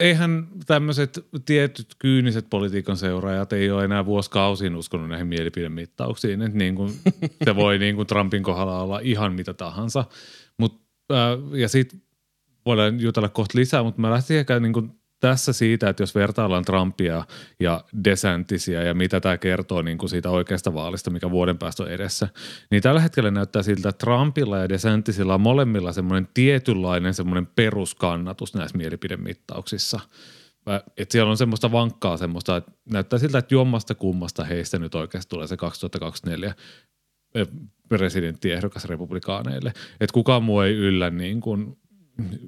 eihän 0.00 0.48
tämmöiset 0.66 1.26
tietyt 1.44 1.94
kyyniset 1.98 2.46
politiikan 2.50 2.96
seuraajat 2.96 3.52
ei 3.52 3.70
ole 3.70 3.84
enää 3.84 4.06
vuosikausiin 4.06 4.76
uskonut 4.76 5.08
näihin 5.08 5.26
mielipidemittauksiin, 5.26 6.42
että 6.42 6.58
niin 6.58 6.74
kuin, 6.74 6.92
se 7.44 7.56
voi 7.56 7.78
niin 7.78 7.96
kuin 7.96 8.06
Trumpin 8.06 8.42
kohdalla 8.42 8.82
olla 8.82 9.00
ihan 9.02 9.32
mitä 9.32 9.54
tahansa. 9.54 10.04
Mut, 10.58 10.80
äh, 11.12 11.58
ja 11.58 11.68
sitten 11.68 12.02
voidaan 12.68 13.00
jutella 13.00 13.28
kohta 13.28 13.58
lisää, 13.58 13.82
mutta 13.82 14.00
mä 14.00 14.10
lähtisin 14.10 14.38
ehkä 14.38 14.60
niin 14.60 14.72
kuin 14.72 14.90
tässä 15.20 15.52
siitä, 15.52 15.88
että 15.88 16.02
jos 16.02 16.14
vertaillaan 16.14 16.64
Trumpia 16.64 17.24
ja 17.60 17.84
DeSantisia 18.04 18.82
ja 18.82 18.94
mitä 18.94 19.20
tämä 19.20 19.38
kertoo 19.38 19.82
niin 19.82 19.98
kuin 19.98 20.10
siitä 20.10 20.30
oikeasta 20.30 20.74
vaalista, 20.74 21.10
mikä 21.10 21.30
vuoden 21.30 21.58
päästä 21.58 21.82
on 21.82 21.90
edessä, 21.90 22.28
niin 22.70 22.82
tällä 22.82 23.00
hetkellä 23.00 23.30
näyttää 23.30 23.62
siltä, 23.62 23.88
että 23.88 24.04
Trumpilla 24.04 24.58
ja 24.58 24.68
DeSantisilla 24.68 25.34
on 25.34 25.40
molemmilla 25.40 25.92
semmoinen 25.92 26.28
tietynlainen 26.34 27.14
semmoinen 27.14 27.46
peruskannatus 27.46 28.54
näissä 28.54 28.78
mielipidemittauksissa. 28.78 30.00
Että 30.96 31.12
siellä 31.12 31.30
on 31.30 31.36
semmoista 31.36 31.72
vankkaa 31.72 32.16
semmoista, 32.16 32.56
että 32.56 32.72
näyttää 32.92 33.18
siltä, 33.18 33.38
että 33.38 33.54
jommasta 33.54 33.94
kummasta 33.94 34.44
heistä 34.44 34.78
nyt 34.78 34.94
oikeasti 34.94 35.30
tulee 35.30 35.46
se 35.46 35.56
2024 35.56 36.54
presidenttiehdokas 37.88 38.84
republikaaneille. 38.84 39.72
Että 40.00 40.14
kukaan 40.14 40.42
muu 40.42 40.60
ei 40.60 40.74
yllä 40.74 41.10
niin 41.10 41.40
kuin 41.40 41.78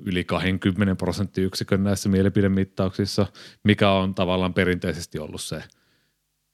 yli 0.04 0.24
20 0.24 0.94
prosenttiyksikön 0.94 1.84
näissä 1.84 2.08
mielipidemittauksissa, 2.08 3.26
mikä 3.64 3.90
on 3.90 4.14
tavallaan 4.14 4.54
perinteisesti 4.54 5.18
ollut 5.18 5.40
se 5.40 5.62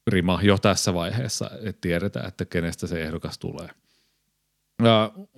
rima 0.07 0.41
jo 0.43 0.59
tässä 0.59 0.95
vaiheessa, 0.95 1.51
että 1.63 1.81
tiedetään, 1.81 2.29
että 2.29 2.45
kenestä 2.45 2.87
se 2.87 3.03
ehdokas 3.03 3.39
tulee. 3.39 3.69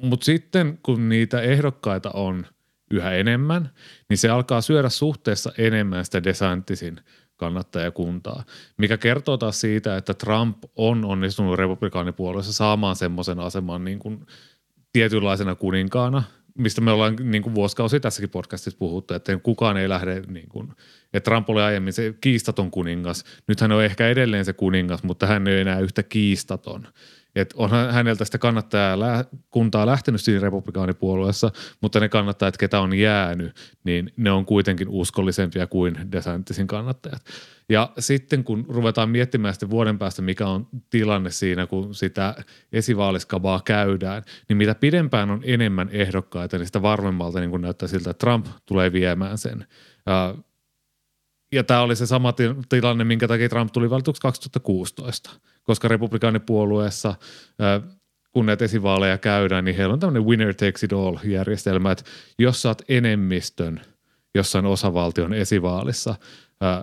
Mutta 0.02 0.24
sitten 0.24 0.78
kun 0.82 1.08
niitä 1.08 1.40
ehdokkaita 1.40 2.10
on 2.10 2.46
yhä 2.90 3.12
enemmän, 3.12 3.70
niin 4.08 4.18
se 4.18 4.28
alkaa 4.28 4.60
syödä 4.60 4.88
suhteessa 4.88 5.52
enemmän 5.58 6.04
sitä 6.04 6.24
DeSantisin 6.24 7.00
kannattajakuntaa, 7.36 8.44
mikä 8.76 8.96
kertoo 8.96 9.36
taas 9.36 9.60
siitä, 9.60 9.96
että 9.96 10.14
Trump 10.14 10.64
on 10.76 11.04
onnistunut 11.04 11.58
republikaanipuolueessa 11.58 12.52
saamaan 12.52 12.96
semmoisen 12.96 13.40
aseman 13.40 13.84
niin 13.84 13.98
kuin 13.98 14.26
tietynlaisena 14.92 15.54
kuninkaana– 15.54 16.22
mistä 16.58 16.80
me 16.80 16.90
ollaan 16.90 17.16
niin 17.22 17.42
kuin 17.42 17.54
vuosikausi 17.54 18.00
tässäkin 18.00 18.30
podcastissa 18.30 18.78
puhuttu, 18.78 19.14
että 19.14 19.38
kukaan 19.42 19.76
ei 19.76 19.88
lähde, 19.88 20.22
niin 20.26 20.48
kuin, 20.48 20.72
että 21.12 21.30
Trump 21.30 21.50
oli 21.50 21.60
aiemmin 21.60 21.92
se 21.92 22.14
kiistaton 22.20 22.70
kuningas. 22.70 23.24
Nyt 23.46 23.60
hän 23.60 23.72
on 23.72 23.84
ehkä 23.84 24.08
edelleen 24.08 24.44
se 24.44 24.52
kuningas, 24.52 25.02
mutta 25.02 25.26
hän 25.26 25.48
ei 25.48 25.60
enää 25.60 25.80
yhtä 25.80 26.02
kiistaton. 26.02 26.88
Että 27.34 27.54
on 27.58 27.70
häneltä 27.70 28.24
sitä 28.24 28.38
kannattaa 28.38 29.24
kuntaa 29.50 29.86
lähtenyt 29.86 30.20
siinä 30.20 30.40
republikaanipuolueessa, 30.40 31.50
mutta 31.80 32.00
ne 32.00 32.08
kannattajat, 32.08 32.56
ketä 32.56 32.80
on 32.80 32.94
jäänyt, 32.94 33.52
niin 33.84 34.12
ne 34.16 34.30
on 34.30 34.46
kuitenkin 34.46 34.88
uskollisempia 34.88 35.66
kuin 35.66 36.12
DeSantisin 36.12 36.66
kannattajat. 36.66 37.22
Ja 37.68 37.92
sitten 37.98 38.44
kun 38.44 38.66
ruvetaan 38.68 39.10
miettimään 39.10 39.54
sitten 39.54 39.70
vuoden 39.70 39.98
päästä, 39.98 40.22
mikä 40.22 40.46
on 40.46 40.68
tilanne 40.90 41.30
siinä, 41.30 41.66
kun 41.66 41.94
sitä 41.94 42.34
esivaaliskabaa 42.72 43.60
käydään, 43.64 44.22
niin 44.48 44.56
mitä 44.56 44.74
pidempään 44.74 45.30
on 45.30 45.40
enemmän 45.44 45.88
ehdokkaita, 45.92 46.58
niin 46.58 46.66
sitä 46.66 46.82
varmemmalta 46.82 47.40
niin 47.40 47.50
kun 47.50 47.60
näyttää 47.60 47.88
siltä, 47.88 48.10
että 48.10 48.26
Trump 48.26 48.46
tulee 48.66 48.92
viemään 48.92 49.38
sen. 49.38 49.66
Ja, 50.06 50.34
ja 51.52 51.64
tämä 51.64 51.82
oli 51.82 51.96
se 51.96 52.06
sama 52.06 52.34
tilanne, 52.68 53.04
minkä 53.04 53.28
takia 53.28 53.48
Trump 53.48 53.72
tuli 53.72 53.90
valituksi 53.90 54.22
2016, 54.22 55.30
koska 55.62 55.88
republikaanipuolueessa 55.88 57.14
kun 58.32 58.46
näitä 58.46 58.64
esivaaleja 58.64 59.18
käydään, 59.18 59.64
niin 59.64 59.76
heillä 59.76 59.92
on 59.92 60.00
tämmöinen 60.00 60.26
winner 60.26 60.54
takes 60.54 60.82
it 60.82 60.92
all 60.92 61.16
järjestelmä, 61.24 61.90
että 61.90 62.04
jos 62.38 62.62
saat 62.62 62.82
enemmistön 62.88 63.80
jossain 64.34 64.66
osavaltion 64.66 65.34
esivaalissa– 65.34 66.14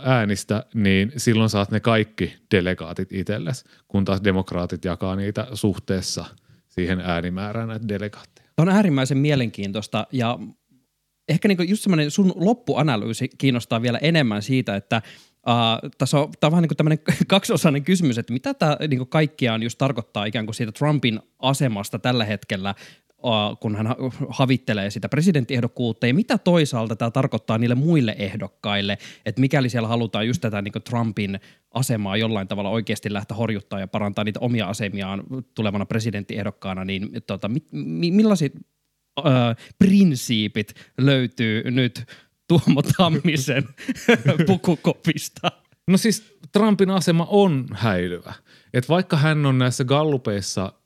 äänistä, 0.03 0.65
niin 0.73 1.11
silloin 1.17 1.49
saat 1.49 1.71
ne 1.71 1.79
kaikki 1.79 2.33
delegaatit 2.51 3.13
itsellesi, 3.13 3.65
kun 3.87 4.05
taas 4.05 4.23
demokraatit 4.23 4.85
jakaa 4.85 5.15
niitä 5.15 5.47
suhteessa 5.53 6.25
siihen 6.67 6.99
äänimäärään 6.99 7.67
näitä 7.67 7.87
delegaatteja. 7.87 8.49
Tämä 8.55 8.69
on 8.69 8.75
äärimmäisen 8.75 9.17
mielenkiintoista 9.17 10.07
ja 10.11 10.39
ehkä 11.29 11.47
niin 11.47 11.69
just 11.69 11.83
semmoinen 11.83 12.11
sun 12.11 12.33
loppuanalyysi 12.35 13.29
kiinnostaa 13.37 13.81
vielä 13.81 13.97
enemmän 13.97 14.41
siitä, 14.41 14.75
että 14.75 15.01
Uh, 15.47 15.91
tässä 15.97 16.19
on, 16.19 16.31
tämä 16.39 16.47
on 16.47 16.51
vähän 16.51 16.61
niin 16.61 16.77
tämmöinen 16.77 16.99
kaksiosainen 17.27 17.83
kysymys, 17.83 18.17
että 18.17 18.33
mitä 18.33 18.53
tämä 18.53 18.77
niin 18.87 19.07
kaikkiaan 19.07 19.63
just 19.63 19.77
tarkoittaa 19.77 20.25
ikään 20.25 20.45
kuin 20.45 20.55
siitä 20.55 20.71
Trumpin 20.71 21.19
asemasta 21.39 21.99
tällä 21.99 22.25
hetkellä 22.25 22.75
kun 23.59 23.75
hän 23.75 23.87
havittelee 24.29 24.89
sitä 24.89 25.09
presidenttiehdokkuutta 25.09 26.07
ja 26.07 26.13
mitä 26.13 26.37
toisaalta 26.37 26.95
tämä 26.95 27.11
tarkoittaa 27.11 27.57
niille 27.57 27.75
muille 27.75 28.15
ehdokkaille, 28.19 28.97
että 29.25 29.41
mikäli 29.41 29.69
siellä 29.69 29.87
halutaan 29.87 30.27
just 30.27 30.41
tätä 30.41 30.61
niin 30.61 30.73
Trumpin 30.89 31.39
asemaa 31.73 32.17
jollain 32.17 32.47
tavalla 32.47 32.69
oikeasti 32.69 33.13
lähteä 33.13 33.37
horjuttaa 33.37 33.79
ja 33.79 33.87
parantaa 33.87 34.23
niitä 34.23 34.39
omia 34.39 34.67
asemiaan 34.67 35.23
tulevana 35.55 35.85
presidenttiehdokkaana, 35.85 36.85
niin 36.85 37.09
tota, 37.27 37.47
mi, 37.47 37.59
mi, 37.71 38.11
millaiset 38.11 38.53
ö, 39.19 39.21
prinsiipit 39.79 40.73
löytyy 40.97 41.71
nyt 41.71 42.03
Tuomo 42.47 42.81
Tammisen 42.97 43.63
pukukopista? 44.47 45.51
No 45.87 45.97
siis 45.97 46.37
Trumpin 46.51 46.89
asema 46.89 47.27
on 47.29 47.65
häilyvä. 47.73 48.33
Et 48.73 48.89
vaikka 48.89 49.17
hän 49.17 49.45
on 49.45 49.57
näissä 49.57 49.83
gallupeissa– 49.83 50.73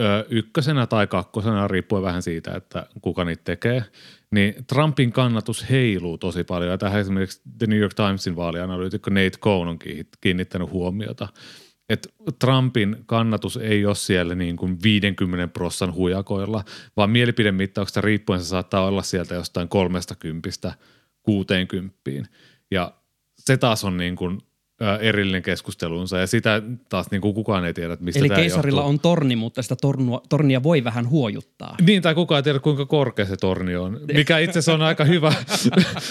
ö, 0.00 0.26
ykkösenä 0.30 0.86
tai 0.86 1.06
kakkosena, 1.06 1.68
riippuen 1.68 2.02
vähän 2.02 2.22
siitä, 2.22 2.54
että 2.54 2.86
kuka 3.02 3.24
niitä 3.24 3.44
tekee, 3.44 3.84
niin 4.30 4.54
Trumpin 4.66 5.12
kannatus 5.12 5.70
heiluu 5.70 6.18
tosi 6.18 6.44
paljon. 6.44 6.70
Ja 6.70 6.78
tähän 6.78 7.00
esimerkiksi 7.00 7.40
The 7.58 7.66
New 7.66 7.78
York 7.78 7.94
Timesin 7.94 8.36
vaalianalyytikko 8.36 9.10
Nate 9.10 9.38
Cohn 9.40 9.68
on 9.68 9.78
kiinnittänyt 10.20 10.70
huomiota, 10.70 11.28
että 11.88 12.08
Trumpin 12.38 12.96
kannatus 13.06 13.56
ei 13.56 13.86
ole 13.86 13.94
siellä 13.94 14.34
niin 14.34 14.56
kuin 14.56 14.78
50 14.82 15.48
prossan 15.52 15.94
hujakoilla, 15.94 16.64
vaan 16.96 17.10
mielipidemittauksesta 17.10 18.00
riippuen 18.00 18.40
se 18.40 18.46
saattaa 18.46 18.86
olla 18.86 19.02
sieltä 19.02 19.34
jostain 19.34 19.68
30 19.68 20.74
60. 21.22 21.94
Ja 22.70 22.92
se 23.38 23.56
taas 23.56 23.84
on 23.84 23.96
niin 23.96 24.16
kuin 24.16 24.40
erillinen 25.00 25.42
keskustelunsa 25.42 26.18
ja 26.18 26.26
sitä 26.26 26.62
taas 26.88 27.10
niin 27.10 27.20
kuin 27.20 27.34
kukaan 27.34 27.64
ei 27.64 27.74
tiedä, 27.74 27.92
että 27.92 28.04
mistä 28.04 28.20
Eli 28.20 28.28
tämä 28.28 28.40
keisarilla 28.40 28.80
johtuu. 28.80 28.90
on 28.90 29.00
torni, 29.00 29.36
mutta 29.36 29.62
sitä 29.62 29.76
tornua, 29.80 30.22
tornia 30.28 30.62
voi 30.62 30.84
vähän 30.84 31.08
huojuttaa. 31.08 31.76
Niin, 31.80 32.02
tai 32.02 32.14
kukaan 32.14 32.38
ei 32.38 32.42
tiedä, 32.42 32.58
kuinka 32.58 32.86
korkea 32.86 33.26
se 33.26 33.36
torni 33.36 33.76
on, 33.76 34.00
mikä 34.14 34.38
itse 34.38 34.58
asiassa 34.58 34.74
on 34.74 34.82
aika 34.82 35.04
hyvä 35.04 35.34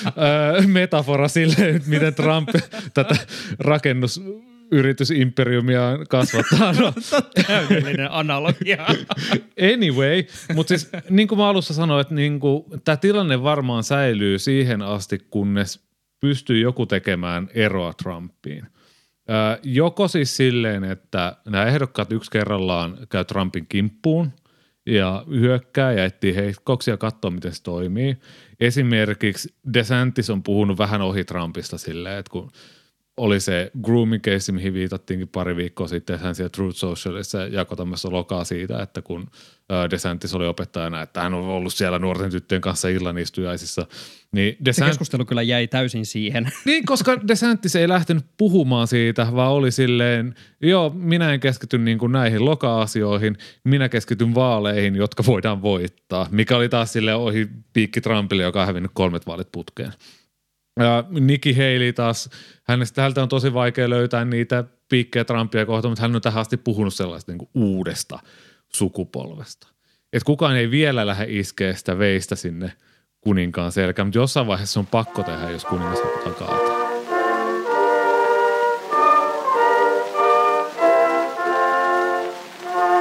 metafora 0.67 1.27
sille, 1.27 1.81
miten 1.85 2.15
Trump 2.15 2.49
tätä 2.93 3.15
rakennusyritysimperiumia 4.71 5.97
kasvattaa. 6.09 6.73
No, 6.73 6.93
Täydellinen 7.47 8.11
analogia. 8.11 8.85
Anyway, 9.73 10.23
mutta 10.53 10.69
siis 10.77 10.89
niin 11.09 11.27
kuin 11.27 11.39
mä 11.39 11.49
alussa 11.49 11.73
sanoin, 11.73 12.01
että 12.01 12.15
niin 12.15 12.39
kuin, 12.39 12.63
tämä 12.85 12.97
tilanne 12.97 13.43
varmaan 13.43 13.83
säilyy 13.83 14.39
siihen 14.39 14.81
asti, 14.81 15.19
kunnes 15.29 15.79
pystyy 16.19 16.59
joku 16.59 16.85
tekemään 16.85 17.49
eroa 17.53 17.93
Trumpiin. 17.93 18.67
Joko 19.63 20.07
siis 20.07 20.37
silleen, 20.37 20.83
että 20.83 21.35
nämä 21.45 21.65
ehdokkaat 21.65 22.11
yksi 22.11 22.31
kerrallaan 22.31 22.97
käy 23.09 23.25
Trumpin 23.25 23.65
kimppuun 23.69 24.31
ja 24.85 25.25
hyökkää 25.29 25.91
ja 25.91 26.05
etsii 26.05 26.35
heikkouksia 26.35 26.93
ja 26.93 26.97
katsoo, 26.97 27.31
miten 27.31 27.55
se 27.55 27.63
toimii. 27.63 28.17
Esimerkiksi 28.59 29.53
DeSantis 29.73 30.29
on 30.29 30.43
puhunut 30.43 30.77
vähän 30.77 31.01
ohi 31.01 31.23
Trumpista 31.23 31.77
silleen, 31.77 32.19
että 32.19 32.31
kun 32.31 32.51
oli 33.21 33.39
se 33.39 33.71
grooming 33.83 34.23
case, 34.23 34.51
mihin 34.51 34.73
viitattiinkin 34.73 35.27
pari 35.27 35.55
viikkoa 35.55 35.87
sitten, 35.87 36.19
hän 36.19 36.35
siellä 36.35 36.49
Truth 36.49 36.77
Socialissa 36.77 37.45
jakoi 37.45 37.77
tämmöistä 37.77 38.11
lokaa 38.11 38.43
siitä, 38.43 38.81
että 38.81 39.01
kun 39.01 39.27
DeSantis 39.91 40.35
oli 40.35 40.47
opettajana, 40.47 41.01
että 41.01 41.21
hän 41.21 41.33
on 41.33 41.43
ollut 41.43 41.73
siellä 41.73 41.99
nuorten 41.99 42.31
tyttöjen 42.31 42.61
kanssa 42.61 42.87
illanistujaisissa, 42.87 43.85
niin 44.31 44.53
Se 44.53 44.65
DeSantis, 44.65 44.91
keskustelu 44.91 45.25
kyllä 45.25 45.41
jäi 45.41 45.67
täysin 45.67 46.05
siihen. 46.05 46.51
niin, 46.65 46.85
koska 46.85 47.27
DeSantis 47.27 47.75
ei 47.75 47.87
lähtenyt 47.87 48.25
puhumaan 48.37 48.87
siitä, 48.87 49.27
vaan 49.35 49.51
oli 49.51 49.71
silleen, 49.71 50.35
joo, 50.61 50.91
minä 50.95 51.33
en 51.33 51.39
keskity 51.39 51.77
niin 51.77 51.97
kuin 51.97 52.11
näihin 52.11 52.45
loka-asioihin, 52.45 53.37
minä 53.63 53.89
keskityn 53.89 54.35
vaaleihin, 54.35 54.95
jotka 54.95 55.23
voidaan 55.25 55.61
voittaa, 55.61 56.27
mikä 56.31 56.57
oli 56.57 56.69
taas 56.69 56.93
sille 56.93 57.15
ohi 57.15 57.49
piikki 57.73 58.01
Trumpille, 58.01 58.43
joka 58.43 58.61
on 58.61 58.67
hävinnyt 58.67 58.91
kolmet 58.93 59.27
vaalit 59.27 59.51
putkeen. 59.51 59.91
Ja 60.79 61.03
Nikki 61.09 61.53
Haley 61.53 61.93
taas, 61.93 62.29
hänestä 62.63 63.01
häneltä 63.01 63.23
on 63.23 63.29
tosi 63.29 63.53
vaikea 63.53 63.89
löytää 63.89 64.25
niitä 64.25 64.63
piikkejä 64.89 65.25
Trumpia 65.25 65.65
kohtaan, 65.65 65.91
mutta 65.91 66.01
hän 66.01 66.15
on 66.15 66.21
tähän 66.21 66.41
asti 66.41 66.57
puhunut 66.57 66.93
sellaista 66.93 67.31
niin 67.31 67.49
uudesta 67.53 68.19
sukupolvesta. 68.73 69.67
Että 70.13 70.25
kukaan 70.25 70.55
ei 70.55 70.71
vielä 70.71 71.07
lähde 71.07 71.25
iskeä 71.29 71.73
sitä 71.73 71.97
veistä 71.97 72.35
sinne 72.35 72.71
kuninkaan 73.21 73.71
selkään, 73.71 74.07
mutta 74.07 74.19
jossain 74.19 74.47
vaiheessa 74.47 74.79
on 74.79 74.87
pakko 74.87 75.23
tehdä, 75.23 75.49
jos 75.49 75.65
kuningas 75.65 75.99
halutaan 76.01 76.35
kaataa. 76.35 76.70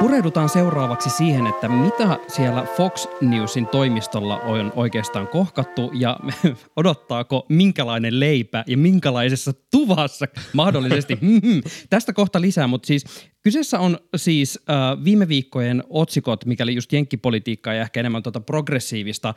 Pureudutaan 0.01 0.49
seuraavaksi 0.49 1.09
siihen, 1.09 1.47
että 1.47 1.67
mitä 1.67 2.19
siellä 2.27 2.65
Fox 2.77 3.07
Newsin 3.21 3.67
toimistolla 3.67 4.39
on 4.39 4.73
oikeastaan 4.75 5.27
kohkattu 5.27 5.91
ja 5.93 6.19
odottaako 6.75 7.45
minkälainen 7.49 8.19
leipä 8.19 8.63
ja 8.67 8.77
minkälaisessa 8.77 9.53
tuvassa 9.71 10.25
mahdollisesti. 10.53 11.15
Mhm. 11.21 11.59
Tästä 11.89 12.13
kohta 12.13 12.41
lisää, 12.41 12.67
mutta 12.67 12.87
siis 12.87 13.05
kyseessä 13.43 13.79
on 13.79 13.97
siis 14.15 14.59
äh, 14.69 15.03
viime 15.03 15.27
viikkojen 15.27 15.83
otsikot, 15.89 16.45
mikäli 16.45 16.75
just 16.75 16.93
jenkkipolitiikkaa 16.93 17.73
ja 17.73 17.81
ehkä 17.81 17.99
enemmän 17.99 18.23
tuota 18.23 18.39
progressiivista 18.39 19.33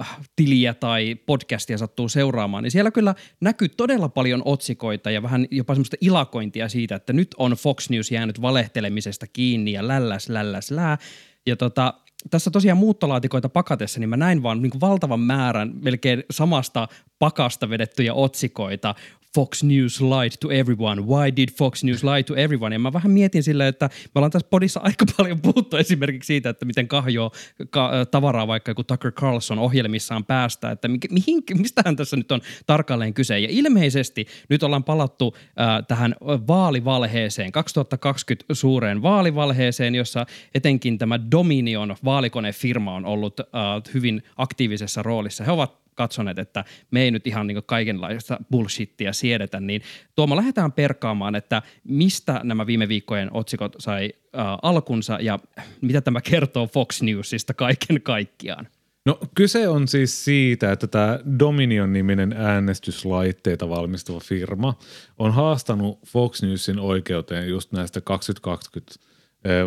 äh, 0.00 0.18
tiliä 0.36 0.74
tai 0.74 1.14
podcastia 1.14 1.78
sattuu 1.78 2.08
seuraamaan, 2.08 2.62
niin 2.62 2.70
siellä 2.70 2.90
kyllä 2.90 3.14
näkyy 3.40 3.68
todella 3.68 4.08
paljon 4.08 4.42
otsikoita 4.44 5.10
ja 5.10 5.22
vähän 5.22 5.46
jopa 5.50 5.74
semmoista 5.74 5.96
ilakointia 6.00 6.68
siitä, 6.68 6.96
että 6.96 7.12
nyt 7.12 7.34
on 7.38 7.52
Fox 7.52 7.90
News 7.90 8.10
jäänyt 8.10 8.42
valehtelemisesta 8.42 9.26
kiinni 9.26 9.72
ja 9.72 9.88
lälläs, 9.88 10.28
lälläs, 10.28 10.70
lää. 10.70 10.98
Ja 11.46 11.56
tota, 11.56 11.94
tässä 12.30 12.50
tosiaan 12.50 12.78
muuttolaatikoita 12.78 13.48
pakatessa, 13.48 14.00
niin 14.00 14.08
mä 14.08 14.16
näin 14.16 14.42
vaan 14.42 14.62
niin 14.62 14.80
valtavan 14.80 15.20
määrän 15.20 15.72
melkein 15.82 16.24
samasta 16.30 16.88
pakasta 17.18 17.70
vedettyjä 17.70 18.14
otsikoita. 18.14 18.94
Fox 19.34 19.62
News 19.62 20.00
lied 20.00 20.32
to 20.40 20.50
everyone. 20.50 21.02
Why 21.02 21.36
did 21.36 21.48
Fox 21.58 21.84
News 21.84 22.04
lie 22.04 22.22
to 22.22 22.34
everyone? 22.34 22.74
Ja 22.74 22.78
mä 22.78 22.92
vähän 22.92 23.10
mietin 23.10 23.42
silleen, 23.42 23.68
että 23.68 23.90
me 24.04 24.10
ollaan 24.14 24.30
tässä 24.30 24.48
podissa 24.50 24.80
aika 24.84 25.04
paljon 25.16 25.40
puhuttu 25.40 25.76
esimerkiksi 25.76 26.26
siitä, 26.26 26.48
että 26.48 26.64
miten 26.64 26.88
kahjoa 26.88 27.30
ka- 27.70 27.90
tavaraa 28.10 28.46
vaikka 28.46 28.70
joku 28.70 28.84
Tucker 28.84 29.12
Carlson 29.12 29.58
ohjelmissaan 29.58 30.24
päästä, 30.24 30.70
että 30.70 30.88
mihin, 30.88 31.00
mihin, 31.10 31.42
mistähän 31.58 31.96
tässä 31.96 32.16
nyt 32.16 32.32
on 32.32 32.40
tarkalleen 32.66 33.14
kyse. 33.14 33.38
Ja 33.38 33.48
ilmeisesti 33.50 34.26
nyt 34.48 34.62
ollaan 34.62 34.84
palattu 34.84 35.36
äh, 35.36 35.86
tähän 35.88 36.14
vaalivalheeseen, 36.22 37.52
2020 37.52 38.54
suureen 38.54 39.02
vaalivalheeseen, 39.02 39.94
jossa 39.94 40.26
etenkin 40.54 40.98
tämä 40.98 41.20
Dominion 41.30 41.96
vaalikonefirma 42.04 42.94
on 42.94 43.06
ollut 43.06 43.40
äh, 43.40 43.46
hyvin 43.94 44.22
aktiivisessa 44.36 45.02
roolissa. 45.02 45.44
He 45.44 45.52
ovat 45.52 45.83
katsoneet, 45.94 46.38
että 46.38 46.64
me 46.90 47.02
ei 47.02 47.10
nyt 47.10 47.26
ihan 47.26 47.46
niin 47.46 47.62
kaikenlaista 47.66 48.38
bullshittia 48.50 49.12
siedetä, 49.12 49.60
niin 49.60 49.82
Tuomo, 50.14 50.36
lähdetään 50.36 50.72
perkaamaan, 50.72 51.34
että 51.34 51.62
mistä 51.84 52.40
nämä 52.44 52.66
viime 52.66 52.88
viikkojen 52.88 53.30
otsikot 53.32 53.76
sai 53.78 54.12
äh, 54.38 54.46
alkunsa 54.62 55.18
ja 55.20 55.38
mitä 55.80 56.00
tämä 56.00 56.20
kertoo 56.20 56.66
Fox 56.66 57.02
Newsista 57.02 57.54
kaiken 57.54 58.02
kaikkiaan. 58.02 58.68
No 59.06 59.18
kyse 59.34 59.68
on 59.68 59.88
siis 59.88 60.24
siitä, 60.24 60.72
että 60.72 60.86
tämä 60.86 61.18
Dominion-niminen 61.38 62.32
äänestyslaitteita 62.32 63.68
valmistava 63.68 64.20
firma 64.20 64.74
on 65.18 65.32
haastanut 65.32 65.98
Fox 66.06 66.42
Newsin 66.42 66.78
oikeuteen 66.78 67.48
just 67.48 67.72
näistä 67.72 68.00
2020 68.00 68.94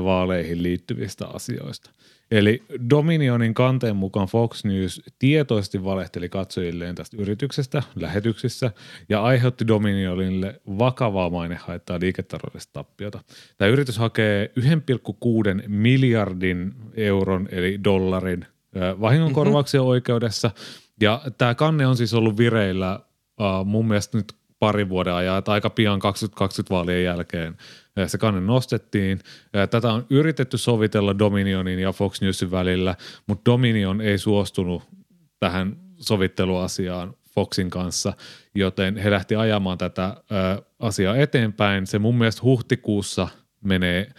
vaaleihin 0.03 0.63
liittyvistä 0.63 1.27
asioista. 1.27 1.89
Eli 2.31 2.63
Dominionin 2.89 3.53
kanteen 3.53 3.95
mukaan 3.95 4.27
Fox 4.27 4.63
News 4.65 5.01
tietoisesti 5.19 5.83
valehteli 5.83 6.29
katsojilleen 6.29 6.95
tästä 6.95 7.17
yrityksestä 7.19 7.83
lähetyksissä 7.95 8.71
ja 9.09 9.21
aiheutti 9.21 9.67
Dominionille 9.67 10.61
vakavaa 10.67 11.29
mainehaittaa 11.29 11.99
liiketaloudellista 11.99 12.73
tappiota. 12.73 13.19
Tämä 13.57 13.69
yritys 13.69 13.97
hakee 13.97 14.51
1,6 14.59 15.67
miljardin 15.67 16.73
euron 16.93 17.47
eli 17.51 17.79
dollarin 17.83 18.45
vahingonkorvauksia 19.01 19.79
mm-hmm. 19.79 19.89
oikeudessa 19.89 20.51
ja 21.01 21.21
tämä 21.37 21.55
kanne 21.55 21.87
on 21.87 21.97
siis 21.97 22.13
ollut 22.13 22.37
vireillä 22.37 22.99
uh, 23.39 23.65
mun 23.65 23.87
mielestä 23.87 24.17
nyt 24.17 24.33
pari 24.59 24.89
vuoden 24.89 25.13
ajan, 25.13 25.37
että 25.37 25.51
aika 25.51 25.69
pian 25.69 25.99
2020 25.99 26.73
vaalien 26.73 27.03
jälkeen 27.03 27.57
se 28.07 28.17
kanne 28.17 28.41
nostettiin. 28.41 29.19
Tätä 29.69 29.93
on 29.93 30.05
yritetty 30.09 30.57
sovitella 30.57 31.19
Dominionin 31.19 31.79
ja 31.79 31.91
Fox 31.91 32.21
Newsin 32.21 32.51
välillä, 32.51 32.95
mutta 33.27 33.51
Dominion 33.51 34.01
ei 34.01 34.17
suostunut 34.17 34.83
tähän 35.39 35.75
sovitteluasiaan 35.99 37.13
Foxin 37.35 37.69
kanssa, 37.69 38.13
joten 38.55 38.97
he 38.97 39.11
lähti 39.11 39.35
ajamaan 39.35 39.77
tätä 39.77 40.15
asiaa 40.79 41.15
eteenpäin. 41.15 41.87
Se 41.87 41.99
mun 41.99 42.17
mielestä 42.17 42.41
huhtikuussa 42.43 43.27
menee 43.63 44.11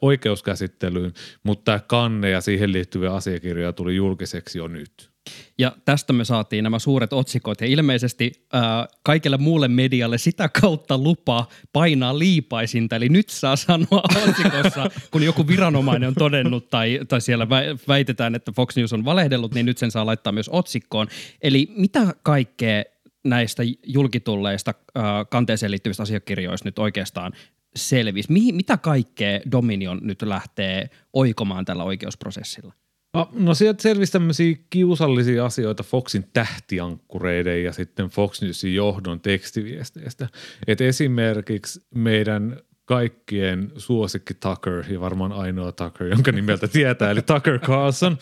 oikeuskäsittelyyn, 0.00 1.12
mutta 1.42 1.64
tämä 1.64 1.80
kanne 1.86 2.30
ja 2.30 2.40
siihen 2.40 2.72
liittyviä 2.72 3.12
asiakirjoja 3.14 3.72
tuli 3.72 3.96
julkiseksi 3.96 4.58
jo 4.58 4.68
nyt. 4.68 5.10
Ja 5.58 5.72
tästä 5.84 6.12
me 6.12 6.24
saatiin 6.24 6.64
nämä 6.64 6.78
suuret 6.78 7.12
otsikot 7.12 7.60
ja 7.60 7.66
ilmeisesti 7.66 8.32
ää, 8.52 8.88
kaikelle 9.02 9.36
muulle 9.36 9.68
medialle 9.68 10.18
sitä 10.18 10.48
kautta 10.60 10.98
lupa 10.98 11.46
painaa 11.72 12.18
liipaisinta. 12.18 12.96
Eli 12.96 13.08
nyt 13.08 13.28
saa 13.28 13.56
sanoa 13.56 14.02
otsikossa, 14.28 14.90
kun 15.10 15.22
joku 15.22 15.46
viranomainen 15.46 16.08
on 16.08 16.14
todennut 16.14 16.70
tai, 16.70 17.00
tai 17.08 17.20
siellä 17.20 17.48
väitetään, 17.88 18.34
että 18.34 18.52
Fox 18.52 18.76
News 18.76 18.92
on 18.92 19.04
valehdellut, 19.04 19.54
niin 19.54 19.66
nyt 19.66 19.78
sen 19.78 19.90
saa 19.90 20.06
laittaa 20.06 20.32
myös 20.32 20.48
otsikkoon. 20.48 21.06
Eli 21.42 21.68
mitä 21.76 22.14
kaikkea 22.22 22.84
näistä 23.24 23.62
julkitulleista 23.86 24.74
ää, 24.94 25.24
kanteeseen 25.24 25.70
liittyvistä 25.70 26.02
asiakirjoista 26.02 26.68
nyt 26.68 26.78
oikeastaan 26.78 27.32
selvisi? 27.76 28.32
Mihin, 28.32 28.54
mitä 28.54 28.76
kaikkea 28.76 29.40
Dominion 29.52 30.00
nyt 30.02 30.22
lähtee 30.22 30.90
oikomaan 31.12 31.64
tällä 31.64 31.84
oikeusprosessilla? 31.84 32.72
No, 33.14 33.28
no 33.32 33.54
sieltä 33.54 33.82
selvisi 33.82 34.12
tämmöisiä 34.12 34.56
kiusallisia 34.70 35.44
asioita 35.44 35.82
Foxin 35.82 36.24
tähtiankkureiden 36.32 37.64
ja 37.64 37.72
sitten 37.72 38.08
Fox 38.08 38.42
Newsin 38.42 38.74
johdon 38.74 39.20
tekstiviesteistä. 39.20 40.28
Et 40.66 40.80
esimerkiksi 40.80 41.80
meidän 41.94 42.60
kaikkien 42.84 43.72
suosikki 43.76 44.34
Tucker, 44.34 44.84
ja 44.92 45.00
varmaan 45.00 45.32
ainoa 45.32 45.72
Tucker, 45.72 46.06
jonka 46.06 46.32
nimeltä 46.32 46.68
tietää, 46.68 47.10
eli 47.10 47.22
Tucker 47.22 47.58
Carlson, 47.58 48.18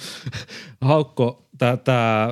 haukko 0.81 1.49
tätä, 1.59 2.29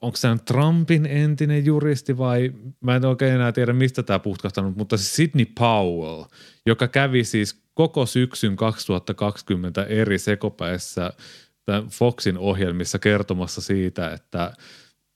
onko 0.00 0.16
se 0.16 0.28
Trumpin 0.44 1.06
entinen 1.06 1.64
juristi 1.64 2.18
vai, 2.18 2.52
mä 2.80 2.96
en 2.96 3.04
oikein 3.04 3.34
enää 3.34 3.52
tiedä 3.52 3.72
mistä 3.72 4.02
tämä 4.02 4.18
putkahtanut, 4.18 4.76
mutta 4.76 4.96
se 4.96 5.04
Sidney 5.04 5.46
Powell, 5.58 6.24
joka 6.66 6.88
kävi 6.88 7.24
siis 7.24 7.62
koko 7.74 8.06
syksyn 8.06 8.56
2020 8.56 9.84
eri 9.84 10.18
sekopäissä– 10.18 11.12
Foxin 11.90 12.38
ohjelmissa 12.38 12.98
kertomassa 12.98 13.60
siitä, 13.60 14.12
että 14.12 14.52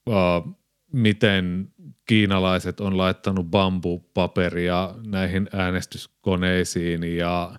uh, 0.06 0.56
miten 0.92 1.68
kiinalaiset 2.08 2.80
on 2.80 2.98
laittanut 2.98 3.46
bambupaperia 3.50 4.94
näihin 5.06 5.48
äänestyskoneisiin 5.52 7.16
ja 7.16 7.58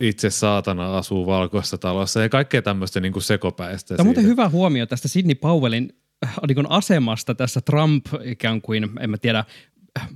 itse 0.00 0.30
saatana 0.30 0.98
asuu 0.98 1.26
valkoisessa 1.26 1.78
talossa 1.78 2.22
ja 2.22 2.28
kaikkea 2.28 2.62
tämmöistä 2.62 3.00
niin 3.00 3.12
kuin 3.12 3.22
sekopäistä. 3.22 3.96
Tämä 3.96 4.02
on 4.02 4.06
muuten 4.06 4.24
hyvä 4.24 4.48
huomio 4.48 4.86
tästä 4.86 5.08
Sidney 5.08 5.34
Powellin 5.34 5.92
äh, 6.26 6.34
niin 6.48 6.70
asemasta 6.70 7.34
tässä 7.34 7.60
Trump 7.60 8.06
ikään 8.24 8.62
kuin, 8.62 8.90
en 9.00 9.10
mä 9.10 9.18
tiedä, 9.18 9.44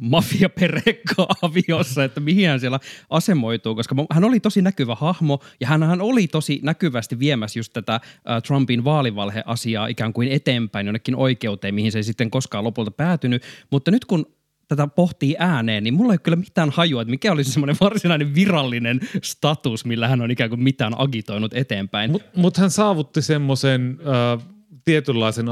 mafiaperhekaaviossa, 0.00 2.04
että 2.04 2.20
mihin 2.20 2.48
hän 2.48 2.60
siellä 2.60 2.80
asemoituu, 3.10 3.74
koska 3.74 3.96
hän 4.10 4.24
oli 4.24 4.40
tosi 4.40 4.62
näkyvä 4.62 4.94
hahmo 4.94 5.40
ja 5.60 5.66
hän 5.66 6.00
oli 6.00 6.26
tosi 6.26 6.60
näkyvästi 6.62 7.18
viemässä 7.18 7.58
just 7.58 7.72
tätä 7.72 8.00
Trumpin 8.46 8.84
vaalivalhe-asiaa 8.84 9.86
ikään 9.86 10.12
kuin 10.12 10.28
eteenpäin 10.28 10.86
jonnekin 10.86 11.16
oikeuteen, 11.16 11.74
mihin 11.74 11.92
se 11.92 11.98
ei 11.98 12.02
sitten 12.02 12.30
koskaan 12.30 12.64
lopulta 12.64 12.90
päätynyt. 12.90 13.42
Mutta 13.70 13.90
nyt 13.90 14.04
kun 14.04 14.36
tätä 14.68 14.86
pohtii 14.86 15.36
ääneen, 15.38 15.84
niin 15.84 15.94
mulla 15.94 16.12
ei 16.12 16.14
ole 16.14 16.18
kyllä 16.18 16.36
mitään 16.36 16.70
hajua, 16.70 17.02
että 17.02 17.10
mikä 17.10 17.32
olisi 17.32 17.52
semmoinen 17.52 17.76
varsinainen 17.80 18.34
virallinen 18.34 19.00
status, 19.22 19.84
millä 19.84 20.08
hän 20.08 20.20
on 20.20 20.30
ikään 20.30 20.50
kuin 20.50 20.62
mitään 20.62 21.00
agitoinut 21.00 21.54
eteenpäin. 21.54 22.10
Mutta 22.10 22.40
mut 22.40 22.56
hän 22.56 22.70
saavutti 22.70 23.22
semmoisen 23.22 23.98
äh, 24.00 24.46
tietynlaisen 24.84 25.48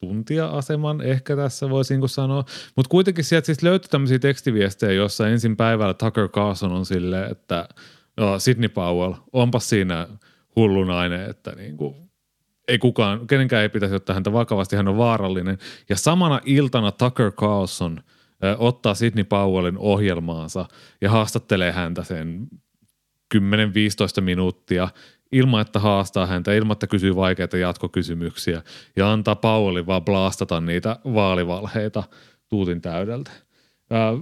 asiantuntija-aseman, 0.00 1.00
ehkä 1.00 1.36
tässä 1.36 1.70
voisin 1.70 2.08
sanoa. 2.08 2.44
Mutta 2.76 2.88
kuitenkin 2.88 3.24
sieltä 3.24 3.46
siis 3.46 3.62
löytyi 3.62 3.88
tämmöisiä 3.88 4.18
tekstiviestejä, 4.18 4.92
jossa 4.92 5.28
ensin 5.28 5.56
päivällä 5.56 5.94
Tucker 5.94 6.28
Carlson 6.28 6.72
on 6.72 6.86
silleen, 6.86 7.30
että 7.30 7.68
joo, 8.16 8.38
Sidney 8.38 8.68
Powell, 8.68 9.14
onpas 9.32 9.68
siinä 9.68 10.08
hullu 10.56 10.84
nainen, 10.84 11.30
että 11.30 11.52
niinku, 11.56 11.96
ei 12.68 12.78
kukaan, 12.78 13.26
kenenkään 13.26 13.62
ei 13.62 13.68
pitäisi 13.68 13.94
ottaa 13.94 14.14
häntä 14.14 14.32
vakavasti, 14.32 14.76
hän 14.76 14.88
on 14.88 14.96
vaarallinen. 14.96 15.58
Ja 15.88 15.96
samana 15.96 16.40
iltana 16.44 16.92
Tucker 16.92 17.32
Carlson 17.32 18.00
ö, 18.44 18.56
ottaa 18.58 18.94
Sidney 18.94 19.24
Powellin 19.24 19.78
ohjelmaansa 19.78 20.66
ja 21.00 21.10
haastattelee 21.10 21.72
häntä 21.72 22.04
sen 22.04 22.48
10-15 23.34 24.20
minuuttia 24.20 24.88
ilman, 25.32 25.60
että 25.60 25.78
haastaa 25.78 26.26
häntä, 26.26 26.54
ilman, 26.54 26.72
että 26.72 26.86
kysyy 26.86 27.16
vaikeita 27.16 27.56
jatkokysymyksiä 27.56 28.62
ja 28.96 29.12
antaa 29.12 29.36
Powellin 29.36 29.86
vaan 29.86 30.04
blastata 30.04 30.60
niitä 30.60 30.96
vaalivalheita 31.04 32.02
tuutin 32.48 32.80
täydeltä. 32.80 33.30
Ää, 33.90 34.12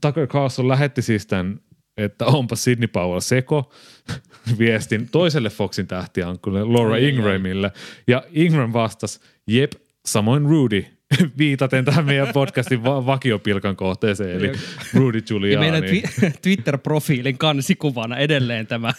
Tucker 0.00 0.26
Carlson 0.26 0.68
lähetti 0.68 1.02
siis 1.02 1.26
tämän, 1.26 1.60
että 1.96 2.26
onpa 2.26 2.56
Sidney 2.56 2.88
Powell 2.88 3.20
seko 3.20 3.72
viestin 4.58 5.08
toiselle 5.08 5.50
Foxin 5.50 5.86
tähtiankkulle 5.86 6.64
Laura 6.64 6.96
Ingramille. 6.96 7.72
Ja 8.06 8.24
Ingram 8.30 8.72
vastasi, 8.72 9.20
jep, 9.46 9.72
samoin 10.06 10.46
Rudy, 10.46 10.84
viitaten 11.38 11.84
tähän 11.84 12.04
meidän 12.04 12.28
podcastin 12.32 12.84
va- 12.84 13.06
vakiopilkan 13.06 13.76
kohteeseen, 13.76 14.30
eli 14.36 14.52
Rudy 14.94 15.18
Ja 15.18 15.22
Giuliani. 15.22 15.70
meidän 15.70 15.82
twi- 15.90 16.30
Twitter-profiilin 16.42 17.38
kansikuvana 17.38 18.16
edelleen 18.16 18.66
tämä 18.66 18.88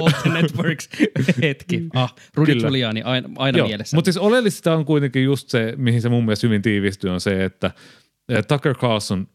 All 0.00 0.10
the 0.22 0.30
Networks 0.30 0.88
hetki. 1.42 1.82
Ah, 1.94 2.14
Rudy 2.34 2.52
Kyllä. 2.52 2.60
Giuliani 2.66 3.02
aina, 3.02 3.28
aina 3.36 3.58
Joo, 3.58 3.68
mielessä. 3.68 3.96
Mutta 3.96 4.12
siis 4.12 4.16
oleellista 4.24 4.76
on 4.76 4.84
kuitenkin 4.84 5.24
just 5.24 5.48
se, 5.48 5.74
mihin 5.76 6.02
se 6.02 6.08
mun 6.08 6.24
mielestä 6.24 6.46
hyvin 6.46 6.62
tiivistyy, 6.62 7.10
on 7.10 7.20
se, 7.20 7.44
että 7.44 7.70
eh, 8.28 8.44
Tucker 8.46 8.74
Carlson 8.74 9.28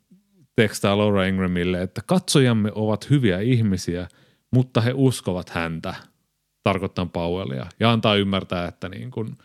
tekstaa 0.56 0.98
Laura 0.98 1.26
Ingramille, 1.26 1.82
että 1.82 2.02
katsojamme 2.06 2.72
ovat 2.76 3.10
hyviä 3.10 3.40
ihmisiä, 3.40 4.08
mutta 4.54 4.82
he 4.82 4.92
uskovat 4.96 5.50
häntä, 5.50 5.94
tarkoittaa 6.64 7.06
Powellia, 7.06 7.66
ja 7.80 7.92
antaa 7.92 8.16
ymmärtää, 8.16 8.68
että, 8.68 8.90
niin 8.90 9.12
kun, 9.12 9.38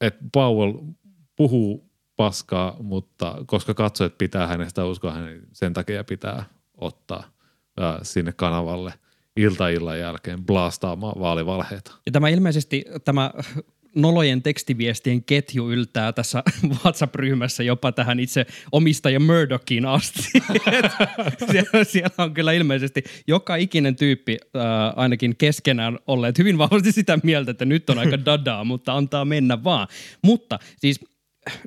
että 0.00 0.24
Powell 0.32 0.72
puhuu 1.36 1.90
paskaa, 2.16 2.76
mutta 2.82 3.34
koska 3.46 3.74
katsojat 3.74 4.18
pitää 4.18 4.46
hänestä 4.46 4.84
uskoa 4.84 5.20
niin 5.20 5.42
sen 5.52 5.72
takia 5.72 6.04
pitää 6.04 6.44
ottaa 6.76 7.30
ää, 7.76 7.98
sinne 8.02 8.32
kanavalle 8.32 8.92
ilta-illan 9.36 9.98
jälkeen 9.98 10.46
blastaamaan 10.46 11.20
vaalivalheita. 11.20 11.92
Ja 12.06 12.12
tämä 12.12 12.28
ilmeisesti 12.28 12.84
tämä 13.04 13.30
nolojen 13.96 14.42
tekstiviestien 14.42 15.24
ketju 15.24 15.70
yltää 15.70 16.12
tässä 16.12 16.42
WhatsApp-ryhmässä 16.84 17.62
jopa 17.62 17.92
tähän 17.92 18.20
itse 18.20 18.46
omistaja 18.72 19.20
Murdochin 19.20 19.86
asti. 19.86 20.22
Siellä, 21.50 21.84
siellä 21.84 22.14
on 22.18 22.34
kyllä 22.34 22.52
ilmeisesti 22.52 23.04
joka 23.26 23.56
ikinen 23.56 23.96
tyyppi 23.96 24.38
äh, 24.56 24.62
ainakin 24.96 25.36
keskenään 25.36 25.98
olleet 26.06 26.38
hyvin 26.38 26.58
vahvasti 26.58 26.92
sitä 26.92 27.18
mieltä, 27.22 27.50
että 27.50 27.64
nyt 27.64 27.90
on 27.90 27.98
aika 27.98 28.24
dadaa, 28.24 28.64
mutta 28.64 28.96
antaa 28.96 29.24
mennä 29.24 29.64
vaan. 29.64 29.88
Mutta 30.22 30.58
siis 30.78 31.00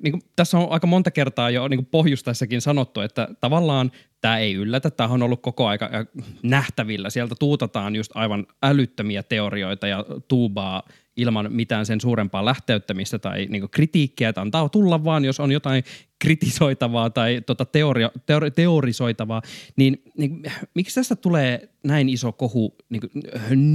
niin 0.02 0.12
kuin, 0.12 0.22
tässä 0.36 0.58
on 0.58 0.68
aika 0.70 0.88
monta 0.88 1.12
kertaa 1.12 1.50
jo 1.50 1.68
niin 1.68 1.86
pohjustaessakin 1.86 2.62
sanottu, 2.62 3.02
että 3.02 3.28
tavallaan 3.42 3.92
tämä 4.22 4.38
ei 4.38 4.54
yllätä. 4.54 4.92
Tämä 4.92 5.14
on 5.14 5.24
ollut 5.24 5.42
koko 5.42 5.68
aika 5.68 5.86
äh, 5.86 6.24
nähtävillä. 6.44 7.10
Sieltä 7.10 7.36
tuutataan 7.40 7.96
just 7.96 8.12
aivan 8.16 8.48
älyttömiä 8.64 9.24
teorioita 9.24 9.88
ja 9.88 10.06
tuubaa 10.28 10.84
ilman 11.22 11.54
mitään 11.54 11.86
sen 11.86 12.02
suurempaa 12.02 12.46
lähteyttämistä 12.46 13.20
tai 13.20 13.48
niin 13.50 13.70
kritiikkiä, 13.70 14.30
että 14.30 14.42
antaa 14.42 14.70
tulla 14.70 15.04
vaan, 15.04 15.26
jos 15.26 15.40
on 15.40 15.52
jotain 15.52 15.84
kritisoitavaa 16.20 17.10
tai 17.10 17.42
tota 17.46 17.66
teoria, 17.66 18.12
teori, 18.26 18.52
teorisoitavaa, 18.52 19.42
niin, 19.76 20.02
niin 20.18 20.44
miksi 20.76 20.96
tästä 20.96 21.16
tulee 21.16 21.70
näin 21.84 22.10
iso 22.10 22.32
kohu 22.32 22.76
niin 22.90 23.02
kuin, 23.02 23.12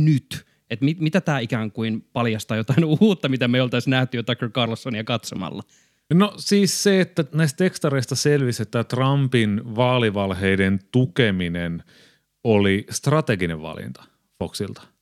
nyt? 0.04 0.46
Että 0.70 0.85
mit, 0.85 1.00
mitä 1.00 1.20
tämä 1.20 1.38
ikään 1.38 1.72
kuin 1.72 2.09
paljastaa 2.12 2.57
jotain 2.57 2.85
uutta, 3.00 3.28
mitä 3.28 3.48
me 3.48 3.62
oltaisiin 3.62 3.90
nähty 3.90 4.16
jo 4.16 4.22
Tucker 4.22 4.50
Carlsonia 4.50 5.04
katsomalla? 5.04 5.62
No 6.14 6.35
siis 6.37 6.83
se, 6.83 7.00
että 7.00 7.24
näistä 7.35 7.57
tekstareista 7.57 8.14
selvisi, 8.14 8.62
että 8.62 8.85
Trumpin 8.85 9.76
vaalivalheiden 9.76 10.80
tukeminen 10.92 11.83
oli 12.44 12.87
strateginen 12.90 13.62
valinta 13.62 14.04
Foxilta. 14.38 14.93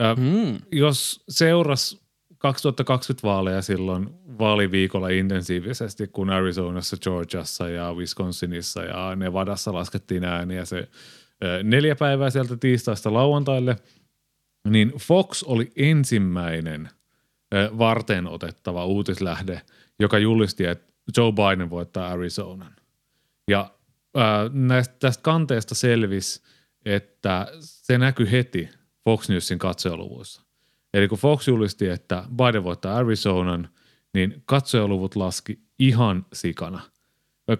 Ja 0.00 0.14
Mm. 0.14 0.58
Jos 0.72 1.24
seuras 1.28 2.00
2020 2.38 3.28
vaaleja 3.28 3.62
silloin 3.62 4.10
vaaliviikolla 4.38 5.08
intensiivisesti, 5.08 6.08
kun 6.08 6.30
Arizonassa, 6.30 6.96
Georgiassa 6.96 7.68
ja 7.68 7.92
Wisconsinissa 7.92 8.82
ja 8.82 9.16
Nevadassa 9.16 9.72
laskettiin 9.72 10.24
ääniä 10.24 10.64
se 10.64 10.88
neljä 11.62 11.96
päivää 11.96 12.30
sieltä 12.30 12.56
tiistaista 12.56 13.12
lauantaille, 13.12 13.76
niin 14.68 14.92
Fox 14.98 15.42
oli 15.42 15.72
ensimmäinen 15.76 16.88
varten 17.78 18.26
otettava 18.26 18.84
uutislähde, 18.86 19.60
joka 19.98 20.18
julisti, 20.18 20.64
että 20.66 20.92
Joe 21.16 21.32
Biden 21.32 21.70
voittaa 21.70 22.08
Arizonan. 22.08 22.72
Ja 23.50 23.70
ää, 24.14 24.50
näistä, 24.52 24.94
tästä 24.98 25.22
kanteesta 25.22 25.74
selvisi, 25.74 26.42
että 26.84 27.46
se 27.60 27.98
näkyi 27.98 28.30
heti 28.30 28.68
Fox 29.04 29.28
Newsin 29.28 29.58
katsojaluvuissa. 29.58 30.42
Eli 30.94 31.08
kun 31.08 31.18
Fox 31.18 31.48
julisti, 31.48 31.88
että 31.88 32.24
Biden 32.36 32.64
voittaa 32.64 32.96
Arizonan, 32.96 33.68
niin 34.14 34.42
katsojaluvut 34.44 35.16
laski 35.16 35.58
ihan 35.78 36.26
sikana. 36.32 36.80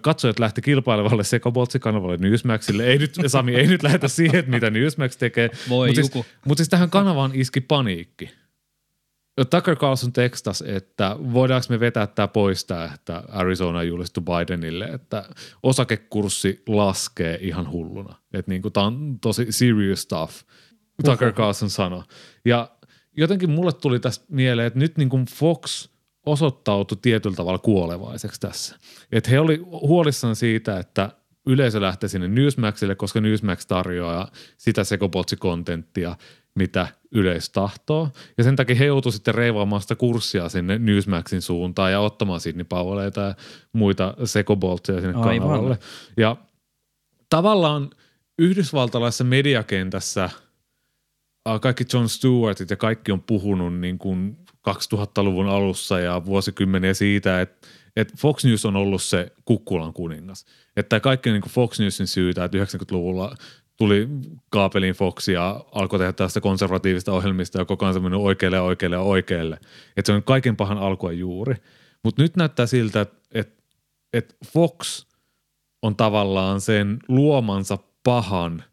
Katsojat 0.01 0.39
lähti 0.39 0.61
kilpailevalle 0.61 1.23
Sekoboltsi-kanavalle 1.23 2.17
Newsmaxille. 2.17 2.83
Ei 2.83 2.97
nyt, 2.97 3.15
Sami, 3.27 3.55
ei 3.55 3.67
nyt 3.67 3.83
lähetä 3.83 4.07
siihen, 4.07 4.39
että 4.39 4.51
mitä 4.51 4.69
Newsmax 4.69 5.17
tekee. 5.17 5.49
Mutta 5.67 5.95
siis, 5.95 6.11
mut 6.45 6.57
siis 6.57 6.69
tähän 6.69 6.89
kanavaan 6.89 7.31
iski 7.33 7.61
paniikki. 7.61 8.29
Tucker 9.49 9.75
Carlson 9.75 10.13
tekstas, 10.13 10.63
että 10.67 11.15
voidaanko 11.33 11.65
me 11.69 11.79
vetää 11.79 12.07
tämä 12.07 12.27
pois 12.27 12.65
tämä, 12.65 12.91
että 12.95 13.23
Arizona 13.27 13.83
julistu 13.83 14.21
Bidenille, 14.21 14.85
että 14.85 15.29
osakekurssi 15.63 16.63
laskee 16.67 17.37
ihan 17.41 17.71
hulluna. 17.71 18.15
Että 18.33 18.51
niinku 18.51 18.69
tämä 18.69 18.85
on 18.85 19.19
tosi 19.19 19.45
serious 19.49 20.01
stuff, 20.01 20.41
Tucker 21.03 21.33
Carlson 21.33 21.69
sanoi. 21.69 22.03
Ja 22.45 22.69
jotenkin 23.17 23.49
mulle 23.49 23.71
tuli 23.73 23.99
tästä 23.99 24.25
mieleen, 24.29 24.67
että 24.67 24.79
nyt 24.79 24.97
niinku 24.97 25.19
Fox 25.35 25.89
osoittautui 26.25 26.97
tietyllä 27.01 27.35
tavalla 27.35 27.59
kuolevaiseksi 27.59 28.41
tässä. 28.41 28.75
Että 29.11 29.29
he 29.29 29.39
oli 29.39 29.57
huolissaan 29.71 30.35
siitä, 30.35 30.79
että 30.79 31.09
yleisö 31.47 31.81
lähtee 31.81 32.09
sinne 32.09 32.27
Newsmaxille, 32.27 32.95
koska 32.95 33.21
Newsmax 33.21 33.65
tarjoaa 33.65 34.31
sitä 34.57 34.83
sekopotsi-kontenttia, 34.83 36.15
mitä 36.55 36.87
yleisö 37.11 37.51
tahtoo. 37.53 38.09
Ja 38.37 38.43
sen 38.43 38.55
takia 38.55 38.75
he 38.75 38.85
joutuivat 38.85 39.13
sitten 39.13 39.35
reivaamaan 39.35 39.81
sitä 39.81 39.95
kurssia 39.95 40.49
sinne 40.49 40.79
Newsmaxin 40.79 41.41
suuntaan 41.41 41.91
ja 41.91 41.99
ottamaan 41.99 42.39
Sidney 42.39 42.63
Powelleita 42.63 43.21
ja 43.21 43.35
muita 43.73 44.13
sekoboltseja 44.25 45.01
sinne 45.01 45.15
Aivan. 45.17 45.49
kanavalle. 45.49 45.79
Ja 46.17 46.35
tavallaan 47.29 47.89
yhdysvaltalaisessa 48.39 49.23
mediakentässä 49.23 50.29
kaikki 51.61 51.83
John 51.93 52.09
Stewartit 52.09 52.69
ja 52.69 52.77
kaikki 52.77 53.11
on 53.11 53.21
puhunut 53.21 53.79
niin 53.79 53.97
kuin 53.97 54.37
2000-luvun 54.69 55.47
alussa 55.47 55.99
ja 55.99 56.25
vuosikymmeniä 56.25 56.93
siitä, 56.93 57.41
että 57.41 57.67
että 57.95 58.13
Fox 58.17 58.45
News 58.45 58.65
on 58.65 58.75
ollut 58.75 59.01
se 59.01 59.31
kukkulan 59.45 59.93
kuningas. 59.93 60.45
Että 60.75 60.99
kaikki 60.99 61.29
on 61.29 61.33
niin 61.33 61.41
kuin 61.41 61.51
Fox 61.51 61.79
Newsin 61.79 62.07
syytä, 62.07 62.43
että 62.43 62.57
90-luvulla 62.57 63.35
tuli 63.77 64.07
kaapeliin 64.49 64.93
Fox 64.93 65.27
ja 65.27 65.65
alkoi 65.71 65.99
tehdä 65.99 66.13
tästä 66.13 66.41
konservatiivista 66.41 67.11
ohjelmista 67.11 67.59
ja 67.59 67.65
koko 67.65 67.85
ajan 67.85 67.93
se 67.93 68.15
oikealle 68.15 68.57
ja 68.57 68.63
oikealle 68.63 68.95
ja 68.95 69.01
oikealle. 69.01 69.57
Että 69.97 70.11
se 70.11 70.13
on 70.13 70.23
kaiken 70.23 70.55
pahan 70.55 70.77
alkua 70.77 71.11
juuri. 71.11 71.55
Mutta 72.03 72.21
nyt 72.21 72.35
näyttää 72.35 72.65
siltä, 72.65 73.01
että 73.01 73.17
et, 73.31 73.63
et 74.13 74.35
Fox 74.53 75.05
on 75.81 75.95
tavallaan 75.95 76.61
sen 76.61 76.99
luomansa 77.07 77.77
pahan 78.03 78.63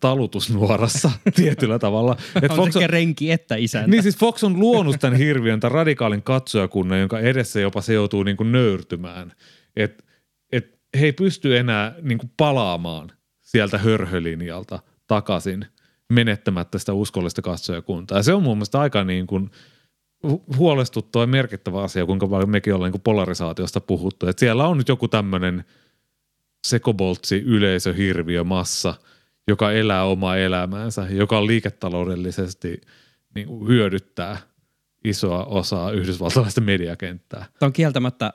talutusnuorassa 0.00 1.10
tietyllä 1.34 1.78
tavalla. 1.78 2.16
Et 2.42 2.50
on 2.50 2.56
Fox 2.56 2.72
sekä 2.72 2.84
on, 2.84 2.90
renki 2.90 3.30
että 3.30 3.56
isäntä. 3.56 3.90
Niin 3.90 4.02
siis 4.02 4.16
Fox 4.16 4.44
on 4.44 4.60
luonut 4.60 4.96
tämän 5.00 5.18
hirviön, 5.18 5.60
tämän 5.60 5.72
radikaalin 5.72 6.22
katsojakunnan, 6.22 7.00
jonka 7.00 7.20
edessä 7.20 7.60
jopa 7.60 7.80
se 7.80 7.94
joutuu 7.94 8.22
niin 8.22 8.36
kuin 8.36 8.52
nöyrtymään. 8.52 9.32
Että 9.76 10.04
et 10.52 10.80
he 11.00 11.06
ei 11.06 11.12
pysty 11.12 11.56
enää 11.56 11.94
niin 12.02 12.18
kuin 12.18 12.30
palaamaan 12.36 13.12
sieltä 13.42 13.78
hörhölinjalta 13.78 14.78
takaisin 15.06 15.66
menettämättä 16.12 16.78
sitä 16.78 16.92
uskollista 16.92 17.42
katsojakuntaa. 17.42 18.18
Ja 18.18 18.22
se 18.22 18.32
on 18.32 18.42
mun 18.42 18.56
mielestä 18.56 18.80
aika 18.80 19.04
niin 19.04 19.26
kuin 19.26 19.50
huolestuttava 20.56 21.22
ja 21.22 21.26
merkittävä 21.26 21.82
asia, 21.82 22.06
kuinka 22.06 22.28
paljon 22.28 22.50
mekin 22.50 22.74
ollaan 22.74 22.86
niin 22.88 22.92
kuin 22.92 23.02
polarisaatiosta 23.02 23.80
puhuttu. 23.80 24.26
Et 24.26 24.38
siellä 24.38 24.68
on 24.68 24.78
nyt 24.78 24.88
joku 24.88 25.08
tämmöinen 25.08 25.64
sekoboltsi 26.66 27.36
yleisöhirviö 27.36 28.44
massa, 28.44 28.94
joka 29.48 29.72
elää 29.72 30.04
omaa 30.04 30.36
elämäänsä, 30.36 31.06
joka 31.10 31.46
liiketaloudellisesti 31.46 32.80
niin 33.34 33.46
kuin 33.46 33.68
hyödyttää 33.68 34.38
isoa 35.04 35.44
osaa 35.44 35.90
yhdysvaltalaista 35.90 36.60
mediakenttää. 36.60 37.46
Tämä 37.58 37.66
on 37.66 37.72
kieltämättä 37.72 38.32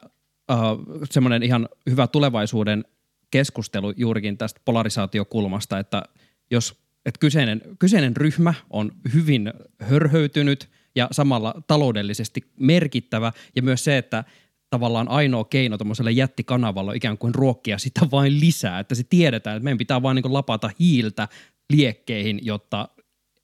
uh, 0.52 1.08
semmoinen 1.12 1.44
ihan 1.44 1.70
hyvä 1.90 2.08
tulevaisuuden 2.08 2.86
keskustelu 3.32 3.94
juurikin 3.98 4.38
tästä 4.38 4.62
polarisaatiokulmasta, 4.66 5.80
että 5.80 6.04
jos 6.52 6.88
että 7.08 7.20
kyseinen, 7.20 7.62
kyseinen 7.80 8.18
ryhmä 8.18 8.54
on 8.70 8.92
hyvin 9.14 9.54
hörhöytynyt 9.80 10.70
ja 10.96 11.08
samalla 11.12 11.62
taloudellisesti 11.68 12.42
merkittävä 12.60 13.32
ja 13.56 13.62
myös 13.62 13.84
se, 13.84 13.98
että 13.98 14.24
tavallaan 14.70 15.08
ainoa 15.08 15.46
keino 15.46 15.78
tuommoiselle 15.78 16.12
jättikanavalla 16.12 16.92
on 16.92 16.98
ikään 16.98 17.18
kuin 17.18 17.36
ruokkia 17.36 17.78
sitä 17.78 18.02
vain 18.12 18.40
lisää, 18.40 18.80
että 18.80 18.96
se 18.96 19.04
tiedetään, 19.10 19.58
että 19.58 19.64
meidän 19.64 19.78
pitää 19.78 20.02
vain 20.02 20.16
niin 20.16 20.34
lapata 20.34 20.70
hiiltä 20.80 21.28
liekkeihin, 21.70 22.40
jotta 22.44 22.90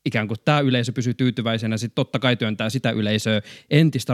ikään 0.05 0.27
kuin 0.27 0.37
tämä 0.45 0.59
yleisö 0.59 0.91
pysyy 0.91 1.13
tyytyväisenä, 1.13 1.77
sitten 1.77 1.95
totta 1.95 2.19
kai 2.19 2.35
työntää 2.35 2.69
sitä 2.69 2.91
yleisöä 2.91 3.41
entistä 3.69 4.13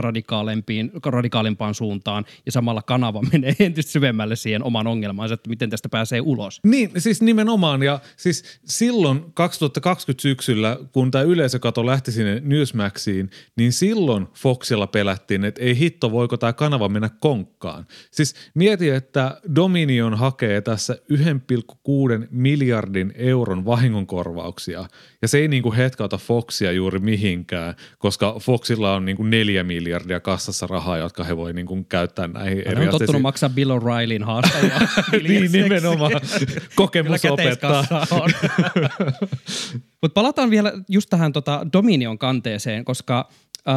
radikaalimpaan 1.04 1.74
suuntaan 1.74 2.24
ja 2.46 2.52
samalla 2.52 2.82
kanava 2.82 3.22
menee 3.32 3.54
entistä 3.58 3.92
syvemmälle 3.92 4.36
siihen 4.36 4.64
oman 4.64 4.86
ongelmaansa, 4.86 5.34
että 5.34 5.50
miten 5.50 5.70
tästä 5.70 5.88
pääsee 5.88 6.20
ulos. 6.20 6.60
Niin, 6.64 6.90
siis 6.98 7.22
nimenomaan 7.22 7.82
ja 7.82 8.00
siis 8.16 8.60
silloin 8.64 9.32
2020 9.34 10.22
syksyllä, 10.22 10.78
kun 10.92 11.10
tämä 11.10 11.24
yleisökato 11.24 11.86
lähti 11.86 12.12
sinne 12.12 12.42
Newsmaxiin, 12.44 13.30
niin 13.56 13.72
silloin 13.72 14.26
Foxilla 14.34 14.86
pelättiin, 14.86 15.44
että 15.44 15.62
ei 15.62 15.78
hitto, 15.78 16.12
voiko 16.12 16.36
tämä 16.36 16.52
kanava 16.52 16.88
mennä 16.88 17.10
konkkaan. 17.20 17.86
Siis 18.10 18.34
mieti, 18.54 18.90
että 18.90 19.40
Dominion 19.54 20.14
hakee 20.14 20.60
tässä 20.60 20.98
1,6 21.12 22.26
miljardin 22.30 23.12
euron 23.16 23.64
vahingonkorvauksia 23.64 24.84
ja 25.22 25.28
se 25.28 25.38
ei 25.38 25.48
niin 25.48 25.62
kuin 25.62 25.79
hetkauta 25.82 26.18
Foxia 26.18 26.72
juuri 26.72 26.98
mihinkään, 26.98 27.74
koska 27.98 28.36
Foxilla 28.40 28.94
on 28.94 29.04
niin 29.04 29.16
kuin 29.16 29.30
neljä 29.30 29.64
miljardia 29.64 30.20
kassassa 30.20 30.66
rahaa, 30.66 30.98
jotka 30.98 31.24
he 31.24 31.36
voi 31.36 31.52
niin 31.52 31.66
kuin 31.66 31.84
käyttää 31.84 32.26
näihin 32.26 32.68
eri 32.68 32.84
on 32.84 32.90
tottunut 32.90 33.22
maksaa 33.22 33.48
Bill 33.48 33.70
O'Reillyn 33.70 34.24
haastajia. 34.24 34.80
niin, 35.28 35.52
nimenomaan. 35.52 36.12
Kokemus 36.74 37.24
opettaa. 37.24 37.84
Mutta 40.02 40.14
palataan 40.14 40.50
vielä 40.50 40.72
just 40.88 41.10
tähän 41.10 41.32
tota 41.32 41.66
Dominion 41.72 42.18
kanteeseen, 42.18 42.84
koska 42.84 43.28
äh, 43.68 43.74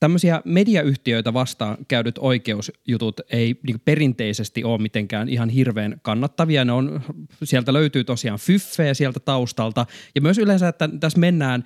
tämmöisiä 0.00 0.42
mediayhtiöitä 0.44 1.34
vastaan 1.34 1.76
käydyt 1.88 2.18
oikeusjutut 2.18 3.20
ei 3.30 3.60
niin 3.66 3.80
perinteisesti 3.84 4.64
ole 4.64 4.82
mitenkään 4.82 5.28
ihan 5.28 5.48
hirveän 5.48 6.00
kannattavia. 6.02 6.64
Ne 6.64 6.72
on, 6.72 7.00
sieltä 7.44 7.72
löytyy 7.72 8.04
tosiaan 8.04 8.38
fyffejä 8.38 8.94
sieltä 8.94 9.20
taustalta 9.20 9.86
ja 10.14 10.20
myös 10.20 10.38
yleensä, 10.38 10.68
että 10.68 10.88
tässä 11.00 11.18
mennään 11.18 11.64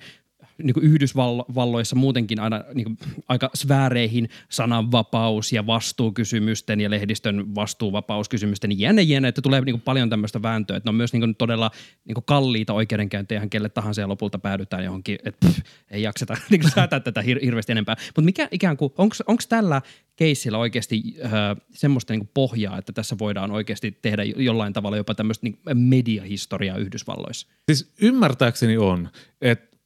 niin 0.63 0.73
kuin 0.73 0.85
Yhdysvalloissa 0.85 1.95
muutenkin 1.95 2.39
aina 2.39 2.63
niin 2.73 2.85
kuin 2.85 2.97
aika 3.27 3.49
sfääreihin 3.55 4.29
sananvapaus 4.49 5.53
ja 5.53 5.67
vastuukysymysten 5.67 6.81
ja 6.81 6.89
lehdistön 6.89 7.55
vastuuvapauskysymysten 7.55 8.79
jänne 8.79 9.01
jänne, 9.01 9.27
että 9.27 9.41
tulee 9.41 9.61
niin 9.61 9.73
kuin 9.73 9.81
paljon 9.81 10.09
tämmöistä 10.09 10.41
vääntöä, 10.41 10.77
että 10.77 10.87
ne 10.87 10.89
on 10.89 10.95
myös 10.95 11.13
niin 11.13 11.21
kuin 11.21 11.35
todella 11.35 11.71
niin 12.05 12.13
kuin 12.13 12.25
kalliita 12.25 12.73
oikeudenkäyntejä 12.73 13.47
kelle 13.49 13.69
tahansa 13.69 14.01
ja 14.01 14.07
lopulta 14.07 14.39
päädytään 14.39 14.83
johonkin, 14.83 15.17
että 15.25 15.47
pff, 15.47 15.59
ei 15.91 16.01
jakseta 16.01 16.37
niin 16.49 16.61
kuin 16.61 16.71
säätää 16.71 16.99
tätä 16.99 17.21
hir- 17.21 17.45
hirveästi 17.45 17.71
enempää. 17.71 17.95
Mutta 18.05 18.21
mikä 18.21 18.47
ikään 18.51 18.77
kuin, 18.77 18.93
onko 18.97 19.43
tällä 19.49 19.81
keissillä 20.15 20.57
oikeasti 20.57 21.03
äh, 21.25 21.31
semmoista 21.73 22.13
niin 22.13 22.29
pohjaa, 22.33 22.77
että 22.77 22.93
tässä 22.93 23.15
voidaan 23.19 23.51
oikeasti 23.51 23.97
tehdä 24.01 24.23
jollain 24.23 24.73
tavalla 24.73 24.97
jopa 24.97 25.15
tämmöistä 25.15 25.45
niin 25.45 25.59
mediahistoriaa 25.73 26.77
Yhdysvalloissa? 26.77 27.47
Siis 27.71 27.93
ymmärtääkseni 28.01 28.77
on, 28.77 29.09
että 29.41 29.77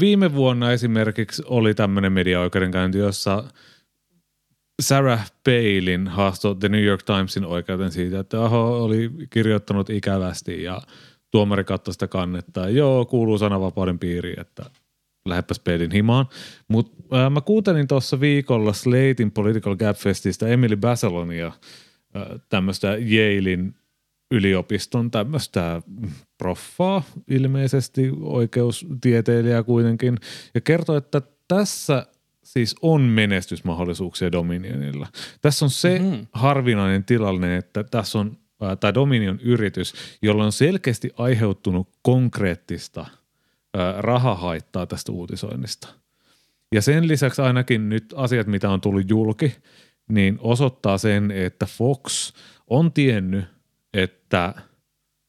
viime 0.00 0.34
vuonna 0.34 0.72
esimerkiksi 0.72 1.42
oli 1.46 1.74
tämmöinen 1.74 2.12
mediaoikeudenkäynti, 2.12 2.98
jossa 2.98 3.44
Sarah 4.82 5.32
Palin 5.44 6.08
haastoi 6.08 6.56
The 6.56 6.68
New 6.68 6.84
York 6.84 7.02
Timesin 7.02 7.44
oikeuden 7.44 7.92
siitä, 7.92 8.18
että 8.18 8.44
Aho 8.44 8.84
oli 8.84 9.10
kirjoittanut 9.30 9.90
ikävästi 9.90 10.62
ja 10.62 10.82
tuomari 11.30 11.64
katsoi 11.64 11.92
sitä 11.94 12.06
kannetta. 12.06 12.68
Joo, 12.68 13.04
kuuluu 13.04 13.38
sananvapauden 13.38 13.98
piiriin, 13.98 14.40
että 14.40 14.70
lähepäs 15.28 15.60
Palin 15.60 15.92
himaan. 15.92 16.26
Mutta 16.68 17.24
äh, 17.24 17.30
mä 17.30 17.40
kuuntelin 17.40 17.88
tuossa 17.88 18.20
viikolla 18.20 18.72
Slatein 18.72 19.30
Political 19.30 19.76
Gap 19.76 19.96
Festistä 19.96 20.48
Emily 20.48 20.76
Baselonia, 20.76 21.46
äh, 21.46 22.40
tämmöistä 22.48 22.96
Yalein 22.96 23.74
yliopiston 24.30 25.10
tämmöistä 25.10 25.82
proffaa, 26.38 27.02
ilmeisesti 27.28 28.10
oikeustieteilijää 28.20 29.62
kuitenkin, 29.62 30.16
ja 30.54 30.60
kertoi, 30.60 30.96
että 30.96 31.22
tässä 31.48 32.06
siis 32.44 32.76
on 32.82 33.00
menestysmahdollisuuksia 33.00 34.32
Dominionilla. 34.32 35.06
Tässä 35.40 35.64
on 35.64 35.70
se 35.70 35.98
mm-hmm. 35.98 36.26
harvinainen 36.32 37.04
tilanne, 37.04 37.56
että 37.56 37.84
tässä 37.84 38.18
on 38.18 38.38
tämä 38.80 38.94
Dominion 38.94 39.40
yritys, 39.40 39.94
jolla 40.22 40.44
on 40.44 40.52
selkeästi 40.52 41.10
aiheuttunut 41.16 41.88
konkreettista 42.02 43.06
ää, 43.74 43.94
rahahaittaa 43.98 44.86
tästä 44.86 45.12
uutisoinnista. 45.12 45.88
Ja 46.72 46.82
sen 46.82 47.08
lisäksi 47.08 47.42
ainakin 47.42 47.88
nyt 47.88 48.14
asiat, 48.16 48.46
mitä 48.46 48.70
on 48.70 48.80
tullut 48.80 49.10
julki, 49.10 49.56
niin 50.08 50.38
osoittaa 50.40 50.98
sen, 50.98 51.30
että 51.30 51.66
Fox 51.66 52.32
on 52.66 52.92
tiennyt, 52.92 53.44
että 53.94 54.54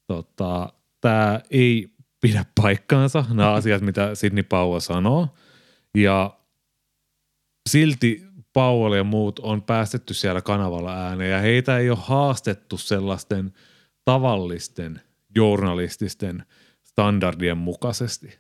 tota, 0.08 0.74
tämä 1.02 1.42
ei 1.50 1.88
pidä 2.22 2.46
paikkaansa, 2.62 3.26
nämä 3.30 3.54
asiat, 3.60 3.82
mitä 3.82 4.16
Sidney 4.16 4.44
Powell 4.44 4.80
sanoo. 4.80 5.36
Ja 5.96 6.40
silti 7.70 8.24
Powell 8.54 8.94
ja 8.94 9.04
muut 9.04 9.40
on 9.40 9.64
päästetty 9.64 10.14
siellä 10.14 10.42
kanavalla 10.42 11.08
ääneen 11.08 11.32
ja 11.32 11.40
heitä 11.40 11.78
ei 11.78 11.90
ole 11.90 12.00
haastettu 12.02 12.78
sellaisten 12.78 13.54
tavallisten 14.06 15.02
journalististen 15.36 16.46
standardien 16.84 17.58
mukaisesti. 17.58 18.40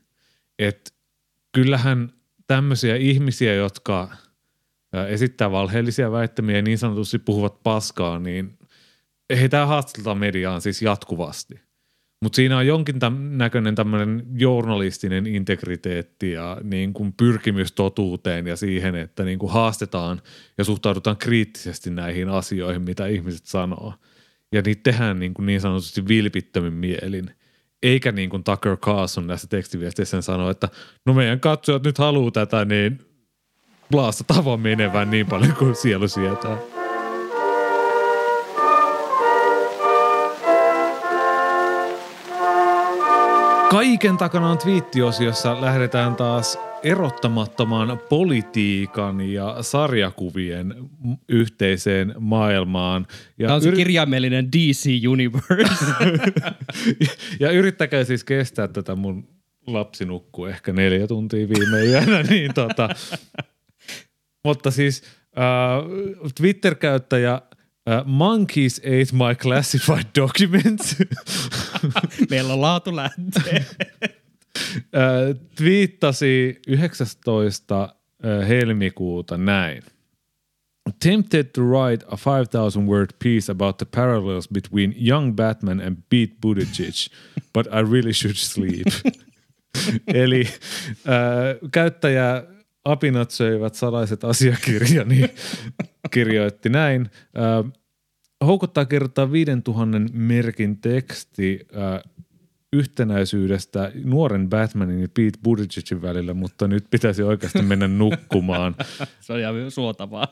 Et 0.59 0.93
kyllähän 1.51 2.13
tämmöisiä 2.47 2.95
ihmisiä, 2.95 3.53
jotka 3.53 4.09
esittää 5.07 5.51
valheellisia 5.51 6.11
väittämiä 6.11 6.55
ja 6.55 6.61
niin 6.61 6.77
sanotusti 6.77 7.19
puhuvat 7.19 7.63
paskaa, 7.63 8.19
niin 8.19 8.59
heitä 9.29 9.65
haastatellaan 9.65 10.17
mediaan 10.17 10.61
siis 10.61 10.81
jatkuvasti. 10.81 11.68
Mutta 12.21 12.35
siinä 12.35 12.57
on 12.57 12.67
jonkin 12.67 12.99
täm, 12.99 13.17
näköinen 13.19 13.75
tämmöinen 13.75 14.23
journalistinen 14.35 15.27
integriteetti 15.27 16.31
ja 16.31 16.57
niin 16.63 16.93
kuin 16.93 17.13
pyrkimys 17.13 17.71
totuuteen 17.71 18.47
ja 18.47 18.55
siihen, 18.55 18.95
että 18.95 19.23
niin 19.23 19.39
kuin 19.39 19.51
haastetaan 19.51 20.21
ja 20.57 20.63
suhtaudutaan 20.63 21.17
kriittisesti 21.17 21.89
näihin 21.89 22.29
asioihin, 22.29 22.81
mitä 22.81 23.07
ihmiset 23.07 23.45
sanoo. 23.45 23.93
Ja 24.51 24.61
niitä 24.65 24.81
tehdään 24.83 25.19
niin, 25.19 25.33
kuin 25.33 25.45
niin 25.45 25.61
sanotusti 25.61 26.07
vilpittömin 26.07 26.73
mielin. 26.73 27.31
Eikä 27.83 28.11
niin 28.11 28.29
kuin 28.29 28.43
Tucker 28.43 28.77
Carlson 28.77 29.27
näissä 29.27 29.47
tekstiviesteissä 29.47 30.21
sanoo, 30.21 30.49
että 30.49 30.69
no 31.05 31.13
meidän 31.13 31.39
katsojat 31.39 31.83
nyt 31.83 31.97
haluaa 31.97 32.31
tätä, 32.31 32.65
niin 32.65 32.99
blaasta 33.91 34.23
tavoin 34.23 34.61
menevän 34.61 35.11
niin 35.11 35.25
paljon 35.25 35.53
kuin 35.53 35.75
sielu 35.75 36.07
sietää. 36.07 36.78
Kaiken 43.69 44.17
takana 44.17 44.49
on 44.49 44.57
twiittiosiossa 44.57 45.61
lähdetään 45.61 46.15
taas 46.15 46.59
erottamattoman 46.83 47.99
politiikan 48.09 49.21
ja 49.21 49.57
sarjakuvien 49.61 50.75
yhteiseen 51.29 52.13
maailmaan. 52.19 53.07
Ja 53.37 53.47
Tämä 53.47 53.55
on 53.55 53.61
se 53.61 53.69
yri- 53.69 53.75
kirjaimellinen 53.75 54.51
DC 54.51 55.07
Universe. 55.07 55.85
ja 57.39 57.51
yrittäkää 57.51 58.03
siis 58.03 58.23
kestää 58.23 58.67
tätä 58.67 58.95
mun 58.95 59.27
lapsi 59.67 60.05
nukkuu 60.05 60.45
ehkä 60.45 60.73
neljä 60.73 61.07
tuntia 61.07 61.49
viime 61.49 61.85
yönä, 61.85 62.23
niin 62.29 62.53
tota, 62.53 62.89
mutta 64.45 64.71
siis 64.71 65.03
Uh, 65.29 66.31
Twitter-käyttäjä 66.37 67.41
uh, 67.87 68.05
Monkeys 68.05 68.81
ate 68.83 69.13
my 69.13 69.35
classified 69.35 70.05
documents. 70.21 70.95
Meillä 72.29 72.53
on 72.53 72.61
laatu 72.61 72.95
lähtee. 72.95 73.65
uh, 74.75 75.35
twiittasi 75.55 76.59
19. 76.67 77.95
helmikuuta 78.47 79.37
näin. 79.37 79.83
Tempted 80.99 81.43
to 81.43 81.61
write 81.61 82.05
a 82.07 82.17
5,000 82.17 82.87
word 82.87 83.09
piece 83.19 83.51
about 83.51 83.77
the 83.77 83.85
parallels 83.85 84.47
between 84.47 84.93
young 84.97 85.35
Batman 85.35 85.79
and 85.79 85.97
Pete 86.09 86.35
Buttigieg, 86.41 87.11
but 87.53 87.67
I 87.67 87.81
really 87.91 88.13
should 88.13 88.35
sleep. 88.35 88.87
Eli 90.07 90.43
äh, 90.47 91.69
käyttäjä 91.71 92.43
apinat 92.85 93.31
söivät 93.31 93.75
salaiset 93.75 94.23
asiakirjani 94.23 95.29
kirjoitti 96.11 96.69
näin. 96.69 97.09
Äh, 97.37 97.71
houkuttaa 98.45 98.85
kertaa 98.85 99.31
5000 99.31 99.99
merkin 100.13 100.81
teksti 100.81 101.67
äh, 101.75 102.01
yhtenäisyydestä 102.73 103.91
nuoren 104.03 104.49
Batmanin 104.49 105.01
ja 105.01 105.07
Pete 105.07 105.39
Buttigiegin 105.43 106.01
välillä, 106.01 106.33
mutta 106.33 106.67
nyt 106.67 106.85
pitäisi 106.91 107.23
oikeasti 107.23 107.61
mennä 107.61 107.87
nukkumaan. 107.87 108.75
Se 109.21 109.33
on 109.33 109.39
ihan 109.39 109.71
suotavaa. 109.71 110.27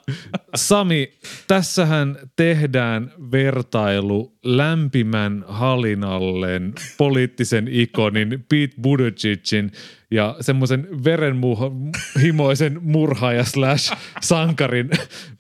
Sami, 0.56 1.14
tässähän 1.48 2.18
tehdään 2.36 3.12
vertailu 3.32 4.38
lämpimän 4.44 5.46
halinallen 5.48 6.74
poliittisen 6.98 7.68
ikonin 7.68 8.46
Pete 8.50 8.76
Buttigiegin 8.82 9.72
ja 10.12 10.36
semmoisen 10.42 10.88
verenhimoisen 11.04 12.80
murhaaja 12.82 13.44
slash 13.46 13.94
sankarin 14.22 14.90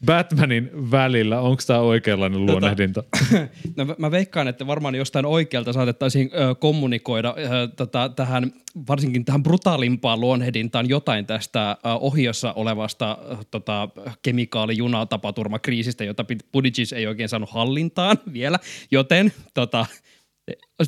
Batmanin 0.05 0.91
välillä. 0.91 1.39
Onko 1.41 1.61
tämä 1.67 1.79
oikeanlainen 1.79 2.39
Tota, 2.39 2.51
luonnehdinta? 2.51 3.03
No 3.77 3.85
mä- 3.97 4.11
veikkaan, 4.11 4.47
että 4.47 4.67
varmaan 4.67 4.95
jostain 4.95 5.25
oikealta 5.25 5.73
saatettaisiin 5.73 6.29
ö, 6.33 6.55
kommunikoida 6.55 7.35
ö, 7.37 7.67
tota, 7.67 8.09
tähän, 8.09 8.51
varsinkin 8.87 9.25
tähän 9.25 9.43
brutaalimpaan 9.43 10.19
luonnehdintaan 10.19 10.89
jotain 10.89 11.25
tästä 11.25 11.71
ö, 11.71 11.75
ohiossa 11.99 12.53
olevasta 12.53 13.17
ö, 13.31 13.35
tota, 13.51 13.89
kemikaalijunatapaturmakriisistä, 14.21 16.03
jota 16.03 16.25
Buttigieg 16.51 16.91
ei 16.95 17.07
oikein 17.07 17.29
saanut 17.29 17.49
hallintaan 17.51 18.17
vielä, 18.33 18.59
joten 18.91 19.33
tota, 19.53 19.85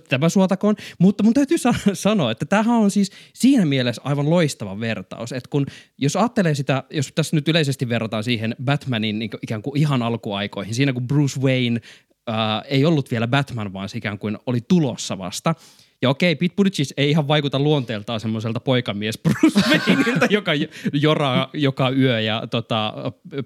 tämä 0.10 0.30
suotakoon. 0.30 0.76
Mutta 1.00 1.24
mun 1.24 1.34
täytyy 1.34 1.58
sa- 1.58 1.74
sanoa, 1.94 2.32
että 2.32 2.46
tämähän 2.46 2.76
on 2.76 2.92
siis 2.92 3.12
siinä 3.34 3.66
mielessä 3.66 4.02
aivan 4.06 4.30
loistava 4.30 4.80
vertaus, 4.80 5.32
että 5.32 5.50
kun 5.50 5.66
jos 5.98 6.16
ajattelee 6.16 6.56
sitä, 6.56 6.84
jos 6.90 7.12
tässä 7.16 7.36
nyt 7.36 7.48
yleisesti 7.48 7.90
verrataan 7.90 8.24
siihen 8.24 8.56
Batmanin 8.64 9.20
niin 9.20 9.30
ikään 9.42 9.62
kuin 9.62 9.78
ihan 9.78 10.02
alkuaikoihin, 10.02 10.76
siinä 10.76 10.94
kun 10.94 11.08
Bruce 11.08 11.40
Wayne 11.40 11.82
ää, 12.28 12.62
ei 12.62 12.86
ollut 12.86 13.12
vielä 13.12 13.28
Batman, 13.28 13.74
vaan 13.74 13.90
se 13.90 13.98
ikään 13.98 14.20
kuin 14.20 14.38
oli 14.46 14.60
tulossa 14.68 15.18
vasta. 15.18 15.56
Ja 16.02 16.10
okei, 16.10 16.36
Pete 16.36 16.56
Buttigieg 16.56 16.88
ei 16.98 17.10
ihan 17.10 17.28
vaikuta 17.28 17.60
luonteeltaan 17.60 18.20
semmoiselta 18.20 18.60
poikamies 18.60 19.20
Bruce 19.24 19.60
Wayneilta, 19.70 20.26
joka 20.30 20.52
joraa 20.94 21.50
joka 21.54 21.90
yö 21.90 22.20
ja 22.20 22.48
tota, 22.48 22.94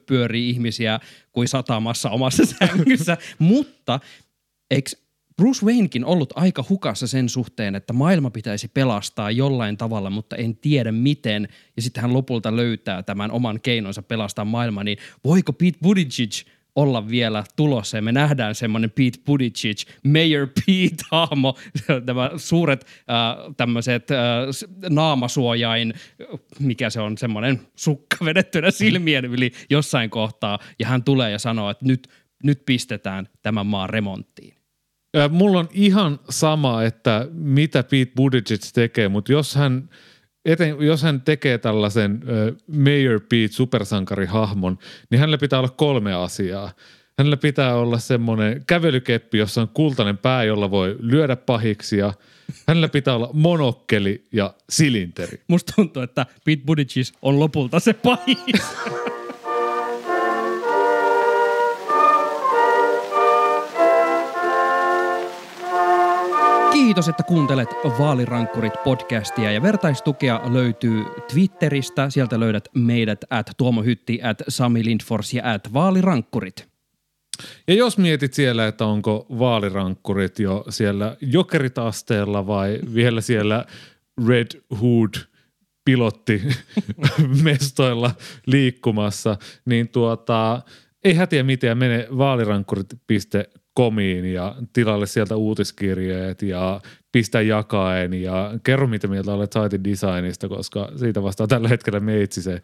pyörii 0.06 0.50
ihmisiä 0.50 1.00
kuin 1.32 1.48
satamassa 1.48 2.10
omassa 2.10 2.44
sängyssä. 2.60 3.18
Mutta 3.40 4.00
eikö 4.72 4.90
Bruce 5.38 5.66
Waynekin 5.66 6.06
ollut 6.06 6.34
aika 6.36 6.66
hukassa 6.70 7.08
sen 7.08 7.30
suhteen, 7.30 7.76
että 7.76 7.94
maailma 7.94 8.30
pitäisi 8.30 8.68
pelastaa 8.68 9.32
jollain 9.32 9.78
tavalla, 9.78 10.10
mutta 10.10 10.36
en 10.36 10.56
tiedä 10.56 10.92
miten. 10.92 11.48
Ja 11.76 11.82
sitten 11.82 12.02
hän 12.02 12.14
lopulta 12.14 12.56
löytää 12.56 13.04
tämän 13.04 13.32
oman 13.32 13.62
keinonsa 13.62 14.02
pelastaa 14.02 14.46
maailma, 14.46 14.84
niin 14.84 14.98
voiko 15.24 15.54
Pete 15.54 15.78
Buttigieg 15.84 16.32
olla 16.76 17.10
vielä 17.10 17.44
tulossa 17.56 17.98
ja 17.98 18.02
me 18.02 18.12
nähdään 18.12 18.56
semmoinen 18.56 18.92
Pete 18.92 19.20
Buttigieg, 19.26 19.78
Mayor 20.04 20.48
Pete-hahmo, 20.48 21.58
nämä 22.08 22.32
suuret 22.38 22.86
äh, 22.86 23.54
tämmöiset 23.58 24.12
äh, 24.12 24.18
naamasuojain, 24.90 25.94
mikä 26.60 26.90
se 26.90 27.02
on, 27.02 27.18
semmoinen 27.18 27.62
sukka 27.76 28.18
vedettynä 28.26 28.72
silmien 28.72 29.26
yli 29.26 29.52
jossain 29.70 30.10
kohtaa 30.10 30.60
ja 30.80 30.88
hän 30.88 31.04
tulee 31.04 31.32
ja 31.32 31.40
sanoo, 31.40 31.70
että 31.70 31.86
nyt, 31.86 32.08
nyt 32.44 32.66
pistetään 32.66 33.30
tämän 33.42 33.68
maan 33.68 33.90
remonttiin. 33.90 34.63
Mulla 35.30 35.60
on 35.60 35.70
ihan 35.72 36.20
sama, 36.30 36.84
että 36.84 37.28
mitä 37.32 37.84
Pete 37.84 38.12
Buttigieg 38.16 38.62
tekee, 38.74 39.08
mutta 39.08 39.32
jos 39.32 39.56
hän, 39.56 39.90
eten, 40.46 40.76
jos 40.80 41.04
hän 41.04 41.22
tekee 41.22 41.58
tällaisen 41.58 42.24
ö, 42.28 42.54
Mayor 42.68 43.20
Pete 43.20 43.48
supersankarihahmon, 43.54 44.78
niin 45.10 45.20
hänellä 45.20 45.38
pitää 45.38 45.60
olla 45.60 45.70
kolme 45.70 46.14
asiaa. 46.14 46.72
Hänellä 47.18 47.38
pitää 47.38 47.76
olla 47.76 48.00
semmoinen 48.00 48.64
kävelykeppi, 48.68 49.38
jossa 49.38 49.62
on 49.62 49.70
kultainen 49.74 50.18
pää, 50.18 50.44
jolla 50.44 50.72
voi 50.72 50.96
lyödä 51.00 51.36
pahiksia. 51.36 52.14
Hänellä 52.68 52.90
pitää 52.90 53.16
olla 53.16 53.30
monokkeli 53.34 54.24
ja 54.32 54.54
silinteri. 54.70 55.42
Musta 55.48 55.74
tuntuu, 55.76 56.04
että 56.04 56.26
Pete 56.46 56.64
Buttigieg 56.66 57.08
on 57.22 57.40
lopulta 57.40 57.80
se 57.80 57.94
pahis. 57.94 58.38
Kiitos, 66.94 67.10
että 67.10 67.24
kuuntelet 67.24 67.70
Vaalirankkurit 68.00 68.74
podcastia 68.84 69.52
ja 69.52 69.62
vertaistukea 69.62 70.42
löytyy 70.54 71.04
Twitteristä. 71.34 72.10
Sieltä 72.10 72.40
löydät 72.40 72.70
meidät 72.76 73.20
at 73.30 73.52
Tuomo 73.58 73.84
Hytti, 73.84 74.20
at 74.24 74.42
Sami 74.48 74.86
Lindfors 74.86 75.34
ja 75.34 75.54
at 75.54 75.74
Vaalirankkurit. 75.74 76.68
Ja 77.68 77.74
jos 77.74 77.98
mietit 77.98 78.34
siellä, 78.34 78.68
että 78.68 78.86
onko 78.86 79.26
vaalirankkurit 79.40 80.40
jo 80.40 80.66
siellä 80.70 81.18
jokeritasteella 81.22 82.48
vai 82.48 82.80
vielä 82.94 83.22
siellä 83.22 83.66
Red 84.28 84.62
Hood 84.82 85.14
pilotti 85.86 86.42
mestoilla 87.44 88.12
liikkumassa, 88.46 89.38
niin 89.66 89.90
tuota, 89.90 90.62
ei 91.04 91.14
hätiä 91.14 91.44
mitään, 91.44 91.78
mene 91.78 92.08
vaalirankkurit.comiin 93.80 94.34
ja 94.34 94.56
tilalle 94.74 95.08
sieltä 95.08 95.36
uutiskirjeet 95.36 96.42
ja 96.42 96.82
pistä 97.12 97.42
jakaen 97.42 98.14
ja 98.14 98.52
kerro 98.64 98.88
mitä 98.88 99.08
mieltä 99.08 99.34
olet 99.34 99.54
saitin 99.54 99.84
designista, 99.84 100.50
koska 100.50 100.90
siitä 100.96 101.24
vastaa 101.24 101.48
tällä 101.48 101.68
hetkellä 101.68 102.00
meitsi 102.00 102.42
se 102.42 102.62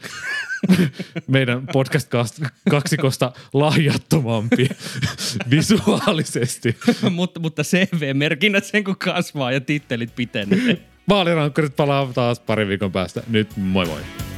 meidän 1.28 1.68
podcast-kaksikosta 1.74 3.32
lahjattomampi 3.54 4.70
visuaalisesti. 5.52 6.78
mutta, 7.12 7.40
mutta 7.40 7.64
CV-merkinnät 7.64 8.66
sen 8.66 8.84
kun 8.84 8.98
kasvaa 8.98 9.52
ja 9.52 9.62
tittelit 9.62 10.16
pitenee. 10.16 10.78
Vaalirankkurit 11.10 11.76
palaa 11.76 12.12
taas 12.14 12.40
pari 12.40 12.68
viikon 12.68 12.92
päästä. 12.92 13.24
Nyt 13.28 13.58
moi 13.58 13.86
moi. 13.86 14.29